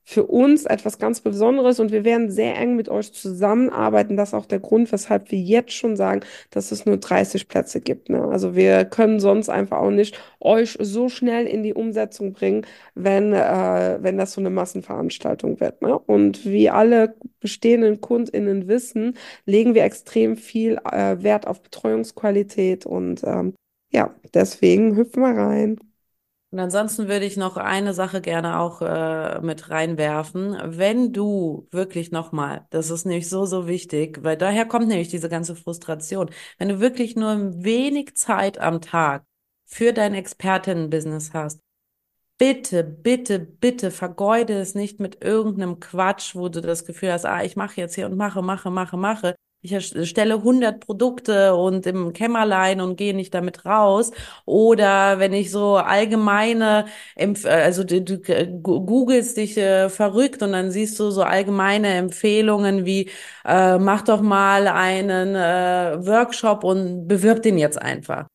für 0.09 0.23
uns 0.23 0.63
etwas 0.65 0.99
ganz 0.99 1.19
Besonderes 1.19 1.81
und 1.81 1.91
wir 1.91 2.05
werden 2.05 2.31
sehr 2.31 2.55
eng 2.55 2.77
mit 2.77 2.87
euch 2.87 3.11
zusammenarbeiten. 3.11 4.15
Das 4.15 4.29
ist 4.29 4.35
auch 4.35 4.45
der 4.45 4.61
Grund, 4.61 4.89
weshalb 4.93 5.31
wir 5.31 5.37
jetzt 5.37 5.73
schon 5.73 5.97
sagen, 5.97 6.21
dass 6.49 6.71
es 6.71 6.85
nur 6.85 6.95
30 6.95 7.49
Plätze 7.49 7.81
gibt. 7.81 8.07
Ne? 8.07 8.23
Also 8.23 8.55
wir 8.55 8.85
können 8.85 9.19
sonst 9.19 9.49
einfach 9.49 9.79
auch 9.79 9.91
nicht 9.91 10.17
euch 10.39 10.77
so 10.79 11.09
schnell 11.09 11.45
in 11.45 11.61
die 11.61 11.73
Umsetzung 11.73 12.31
bringen, 12.31 12.65
wenn, 12.95 13.33
äh, 13.33 13.97
wenn 13.99 14.17
das 14.17 14.31
so 14.31 14.39
eine 14.39 14.49
Massenveranstaltung 14.49 15.59
wird. 15.59 15.81
Ne? 15.81 15.99
Und 15.99 16.45
wie 16.45 16.69
alle 16.69 17.15
bestehenden 17.41 17.99
KundInnen 17.99 18.69
wissen, 18.69 19.17
legen 19.45 19.75
wir 19.75 19.83
extrem 19.83 20.37
viel 20.37 20.79
äh, 20.89 21.21
Wert 21.21 21.47
auf 21.47 21.61
Betreuungsqualität 21.61 22.85
und 22.85 23.25
ähm, 23.25 23.55
ja, 23.91 24.15
deswegen 24.33 24.95
hüpfen 24.95 25.21
wir 25.23 25.35
rein. 25.35 25.77
Und 26.49 26.59
ansonsten 26.59 27.09
würde 27.09 27.25
ich 27.25 27.35
noch 27.35 27.57
eine 27.57 27.93
Sache 27.93 28.21
gerne 28.21 28.59
auch 28.59 28.81
äh, 28.81 29.41
mit 29.41 29.69
reinwerfen. 29.69 30.57
Wenn 30.63 31.11
du 31.11 31.67
wirklich 31.71 32.11
nochmal, 32.11 32.65
das 32.69 32.89
ist 32.89 33.05
nämlich 33.05 33.27
so, 33.27 33.45
so 33.45 33.67
wichtig, 33.67 34.23
weil 34.23 34.37
daher 34.37 34.65
kommt 34.65 34.87
nämlich 34.87 35.09
diese 35.09 35.27
ganze 35.27 35.57
Frustration. 35.57 36.29
Wenn 36.57 36.69
du 36.69 36.79
wirklich 36.79 37.17
nur 37.17 37.63
wenig 37.63 38.15
Zeit 38.15 38.59
am 38.59 38.79
Tag 38.79 39.25
für 39.65 39.91
dein 39.91 40.13
Expertinnen-Business 40.13 41.33
hast, 41.33 41.59
bitte, 42.37 42.83
bitte, 42.83 43.39
bitte 43.39 43.91
vergeude 43.91 44.53
es 44.53 44.73
nicht 44.73 44.99
mit 45.01 45.23
irgendeinem 45.23 45.79
Quatsch, 45.81 46.35
wo 46.35 46.49
du 46.49 46.61
das 46.61 46.85
Gefühl 46.85 47.11
hast, 47.11 47.25
ah, 47.25 47.43
ich 47.43 47.57
mache 47.57 47.81
jetzt 47.81 47.95
hier 47.95 48.05
und 48.05 48.15
mache, 48.15 48.41
mache, 48.41 48.71
mache, 48.71 48.95
mache, 48.97 49.35
ich 49.67 49.95
erstelle 49.95 50.41
100 50.41 50.79
Produkte 50.85 51.55
und 51.55 51.85
im 51.85 52.13
Kämmerlein 52.13 52.81
und 52.81 52.95
gehe 52.97 53.13
nicht 53.13 53.33
damit 53.33 53.65
raus. 53.65 54.11
Oder 54.45 55.19
wenn 55.19 55.33
ich 55.33 55.51
so 55.51 55.75
allgemeine, 55.77 56.85
also 57.45 57.83
du, 57.83 58.01
du 58.01 58.19
googelst 58.61 59.37
dich 59.37 59.57
äh, 59.57 59.89
verrückt 59.89 60.41
und 60.41 60.51
dann 60.53 60.71
siehst 60.71 60.99
du 60.99 61.09
so 61.11 61.23
allgemeine 61.23 61.89
Empfehlungen 61.95 62.85
wie, 62.85 63.09
äh, 63.45 63.77
mach 63.77 64.01
doch 64.03 64.21
mal 64.21 64.67
einen 64.67 65.35
äh, 65.35 66.05
Workshop 66.05 66.63
und 66.63 67.07
bewirb 67.07 67.41
den 67.43 67.57
jetzt 67.57 67.81
einfach. 67.81 68.27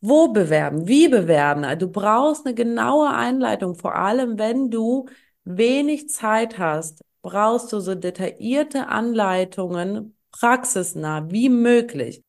Wo 0.00 0.28
bewerben? 0.28 0.86
Wie 0.88 1.08
bewerben? 1.08 1.78
Du 1.78 1.88
brauchst 1.90 2.46
eine 2.46 2.54
genaue 2.54 3.10
Einleitung, 3.10 3.74
vor 3.74 3.94
allem 3.96 4.38
wenn 4.38 4.70
du 4.70 5.06
wenig 5.44 6.08
Zeit 6.10 6.58
hast, 6.58 7.02
brauchst 7.22 7.72
du 7.72 7.80
so 7.80 7.94
detaillierte 7.94 8.88
Anleitungen, 8.88 10.15
praxisnah 10.38 11.30
wie 11.30 11.48
möglich. 11.48 12.22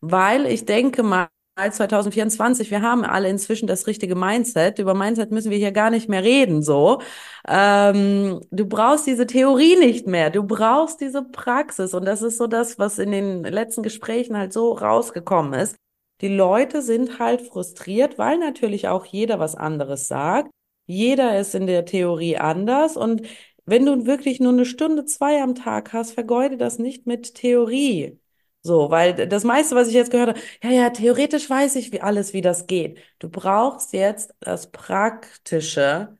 Weil 0.00 0.46
ich 0.46 0.64
denke 0.64 1.02
mal, 1.02 1.28
2024, 1.56 2.70
wir 2.70 2.82
haben 2.82 3.04
alle 3.04 3.28
inzwischen 3.28 3.66
das 3.66 3.86
richtige 3.86 4.14
Mindset. 4.14 4.78
Über 4.78 4.94
Mindset 4.94 5.30
müssen 5.30 5.50
wir 5.50 5.58
hier 5.58 5.72
gar 5.72 5.90
nicht 5.90 6.08
mehr 6.08 6.24
reden, 6.24 6.62
so. 6.62 7.02
Ähm, 7.46 8.40
du 8.50 8.66
brauchst 8.66 9.06
diese 9.06 9.26
Theorie 9.26 9.76
nicht 9.76 10.06
mehr. 10.06 10.30
Du 10.30 10.44
brauchst 10.44 11.00
diese 11.00 11.22
Praxis. 11.22 11.94
Und 11.94 12.06
das 12.06 12.22
ist 12.22 12.38
so 12.38 12.46
das, 12.46 12.78
was 12.78 12.98
in 12.98 13.12
den 13.12 13.42
letzten 13.44 13.82
Gesprächen 13.82 14.36
halt 14.36 14.52
so 14.52 14.72
rausgekommen 14.72 15.52
ist. 15.54 15.76
Die 16.22 16.28
Leute 16.28 16.82
sind 16.82 17.18
halt 17.18 17.42
frustriert, 17.42 18.16
weil 18.16 18.38
natürlich 18.38 18.88
auch 18.88 19.04
jeder 19.04 19.38
was 19.38 19.54
anderes 19.54 20.08
sagt. 20.08 20.50
Jeder 20.86 21.38
ist 21.38 21.54
in 21.54 21.66
der 21.66 21.84
Theorie 21.84 22.38
anders 22.38 22.96
und 22.96 23.22
wenn 23.64 23.86
du 23.86 24.06
wirklich 24.06 24.40
nur 24.40 24.52
eine 24.52 24.64
Stunde, 24.64 25.04
zwei 25.04 25.42
am 25.42 25.54
Tag 25.54 25.92
hast, 25.92 26.12
vergeude 26.12 26.56
das 26.56 26.78
nicht 26.78 27.06
mit 27.06 27.34
Theorie. 27.34 28.18
So, 28.62 28.90
weil 28.90 29.14
das 29.26 29.42
meiste, 29.44 29.74
was 29.74 29.88
ich 29.88 29.94
jetzt 29.94 30.12
gehört 30.12 30.30
habe, 30.30 30.40
ja, 30.62 30.70
ja, 30.70 30.90
theoretisch 30.90 31.50
weiß 31.50 31.76
ich 31.76 31.92
wie 31.92 32.00
alles, 32.00 32.32
wie 32.32 32.42
das 32.42 32.66
geht. 32.66 32.98
Du 33.18 33.28
brauchst 33.28 33.92
jetzt 33.92 34.34
das 34.40 34.70
Praktische, 34.70 36.16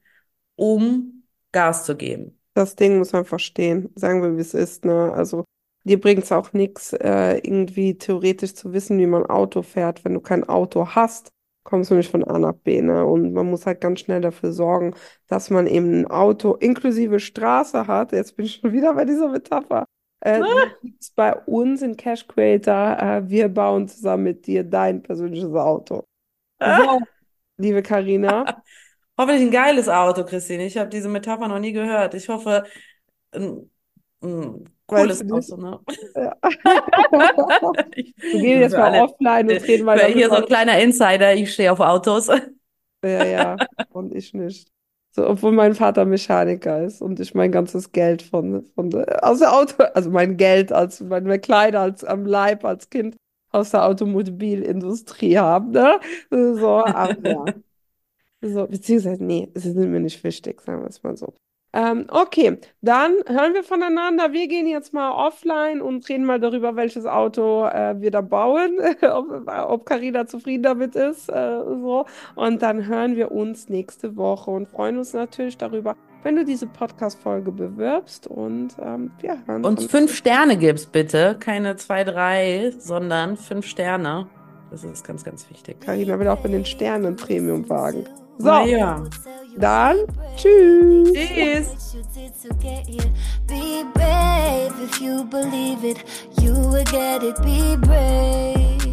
um 0.57 1.25
Gas 1.53 1.85
zu 1.85 1.97
geben. 1.97 2.39
Das 2.55 2.75
Ding 2.75 2.99
muss 2.99 3.13
man 3.13 3.25
verstehen, 3.25 3.91
sagen 3.95 4.23
wir, 4.23 4.37
wie 4.37 4.41
es 4.41 4.55
ist, 4.55 4.85
ne? 4.85 5.13
Also, 5.13 5.45
dir 5.85 6.01
bringt 6.01 6.25
es 6.25 6.33
auch 6.33 6.53
nichts, 6.53 6.93
äh, 6.93 7.37
irgendwie 7.37 7.97
theoretisch 7.97 8.55
zu 8.55 8.73
wissen, 8.73 8.99
wie 8.99 9.07
man 9.07 9.25
Auto 9.25 9.63
fährt, 9.63 10.05
wenn 10.05 10.15
du 10.15 10.21
kein 10.21 10.45
Auto 10.45 10.89
hast 10.89 11.31
kommst 11.65 11.91
du 11.91 11.95
nicht 11.95 12.11
von 12.11 12.25
A 12.25 12.39
nach 12.39 12.55
B, 12.55 12.83
ne? 12.83 13.05
Und 13.05 13.33
man 13.33 13.49
muss 13.49 13.67
halt 13.67 13.81
ganz 13.81 14.01
schnell 14.01 14.21
dafür 14.21 14.53
sorgen, 14.53 14.95
dass 15.29 15.51
man 15.51 15.67
eben 15.67 16.01
ein 16.01 16.07
Auto 16.07 16.55
inklusive 16.55 17.21
Straße 17.21 17.87
hat. 17.87 18.13
Jetzt 18.13 18.37
bin 18.37 18.47
ich 18.47 18.57
schon 18.57 18.73
wieder 18.73 18.95
bei 18.95 19.05
dieser 19.05 19.29
Metapher. 19.29 19.87
Äh, 20.21 20.41
gibt's 20.83 21.11
bei 21.11 21.35
uns 21.35 21.83
in 21.83 21.97
Cash 21.97 22.27
Creator. 22.29 22.99
Äh, 22.99 23.29
wir 23.29 23.49
bauen 23.49 23.89
zusammen 23.89 24.25
mit 24.25 24.47
dir 24.47 24.63
dein 24.63 25.03
persönliches 25.03 25.53
Auto. 25.53 26.05
So, 26.61 27.01
liebe 27.57 27.83
Karina. 27.83 28.63
Hoffentlich 29.19 29.43
ein 29.43 29.51
geiles 29.51 29.89
Auto, 29.89 30.25
Christine. 30.25 30.65
Ich 30.65 30.79
habe 30.79 30.89
diese 30.89 31.09
Metapher 31.09 31.49
noch 31.49 31.59
nie 31.59 31.73
gehört. 31.73 32.15
Ich 32.15 32.29
hoffe, 32.29 32.65
ein, 33.33 33.71
ein 34.23 34.65
cooles 34.93 35.23
Auto, 35.31 35.57
ne? 35.57 35.81
Ja. 36.17 36.37
Wir 38.21 38.41
gehen 38.41 38.61
jetzt 38.61 38.77
mal 38.77 39.01
offline 39.01 39.51
und 39.51 39.69
reden 39.69 39.85
mal. 39.85 39.99
Hier 40.07 40.29
so 40.29 40.37
ein 40.37 40.47
kleiner 40.47 40.79
Insider, 40.79 41.35
ich 41.35 41.53
stehe 41.53 41.73
auf 41.73 41.81
Autos. 41.81 42.29
Ja, 43.05 43.25
ja, 43.25 43.57
und 43.91 44.15
ich 44.15 44.33
nicht. 44.33 44.69
So, 45.11 45.29
obwohl 45.29 45.51
mein 45.51 45.75
Vater 45.75 46.05
Mechaniker 46.05 46.85
ist 46.85 47.03
und 47.03 47.19
ich 47.19 47.35
mein 47.35 47.51
ganzes 47.51 47.91
Geld 47.91 48.23
von, 48.23 48.65
von 48.77 48.95
aus 49.23 49.41
der 49.41 49.53
Auto, 49.53 49.83
also 49.95 50.09
mein 50.09 50.37
Geld 50.37 50.71
als 50.71 51.01
meine 51.01 51.41
Kleider 51.41 51.81
als 51.81 52.05
am 52.05 52.25
Leib 52.27 52.65
als 52.65 52.89
Kind 52.91 53.17
aus 53.51 53.71
der 53.73 53.87
Automobilindustrie 53.87 55.37
habe, 55.37 55.73
ne? 55.73 56.01
So, 56.31 56.85
aber 56.85 57.29
ja. 57.29 57.45
So, 58.45 58.67
beziehungsweise, 58.67 59.25
nee, 59.25 59.49
sie 59.55 59.71
sind 59.71 59.91
mir 59.91 60.01
nicht 60.01 60.23
wichtig, 60.25 60.61
sagen 60.63 60.83
wir 60.83 60.89
es 60.89 61.03
mal 61.03 61.17
so. 61.17 61.33
Ähm, 61.75 62.07
okay, 62.11 62.59
dann 62.83 63.15
hören 63.27 63.55
wir 63.55 63.65
voneinander. 63.65 64.33
Wir 64.33 64.47
gehen 64.47 64.67
jetzt 64.67 64.93
mal 64.93 65.11
offline 65.11 65.81
und 65.81 66.07
reden 66.09 66.27
mal 66.27 66.39
darüber, 66.39 66.77
welches 66.77 67.07
Auto 67.07 67.65
äh, 67.65 67.99
wir 67.99 68.11
da 68.11 68.21
bauen, 68.21 68.79
ob 69.47 69.87
Karina 69.87 70.27
zufrieden 70.27 70.65
damit 70.65 70.95
ist. 70.97 71.31
Äh, 71.31 71.61
so. 71.65 72.05
Und 72.35 72.61
dann 72.61 72.87
hören 72.87 73.17
wir 73.17 73.33
uns 73.33 73.71
nächste 73.71 74.17
Woche 74.17 74.51
und 74.51 74.69
freuen 74.69 74.99
uns 74.99 75.15
natürlich 75.15 75.57
darüber, 75.57 75.97
wenn 76.23 76.37
du 76.37 76.45
diese 76.45 76.67
Podcast-Folge 76.67 77.51
bewirbst 77.51 78.27
und 78.27 78.77
ähm, 78.81 79.11
wir 79.21 79.39
hören 79.47 79.65
uns. 79.65 79.83
Uns 79.83 79.91
fünf 79.91 80.15
Sterne 80.15 80.59
gibst, 80.59 80.93
bitte. 80.93 81.37
Keine 81.41 81.77
zwei, 81.77 82.05
drei, 82.05 82.73
sondern 82.79 83.39
fünf 83.39 83.65
Sterne. 83.67 84.29
Das 84.71 84.85
ist 84.85 85.07
ganz, 85.07 85.25
ganz 85.25 85.49
wichtig. 85.49 85.81
Karina 85.81 86.19
will 86.19 86.29
auch 86.29 86.45
in 86.45 86.53
den 86.53 86.65
Sternen 86.67 87.17
Premium 87.17 87.69
wagen. 87.69 88.05
So. 88.39 88.47
Na 88.47 88.65
ja. 88.65 89.03
Dann 89.57 89.97
tschüss. 90.37 91.13
Tschüss. 91.13 91.95
Be 93.47 93.85
brave 93.95 94.73
if 94.83 95.01
you 95.01 95.25
believe 95.25 95.85
it, 95.85 96.05
you 96.41 96.53
will 96.55 96.85
get 96.85 97.23
it. 97.23 97.37
Be 97.43 97.77
brave. 97.77 98.92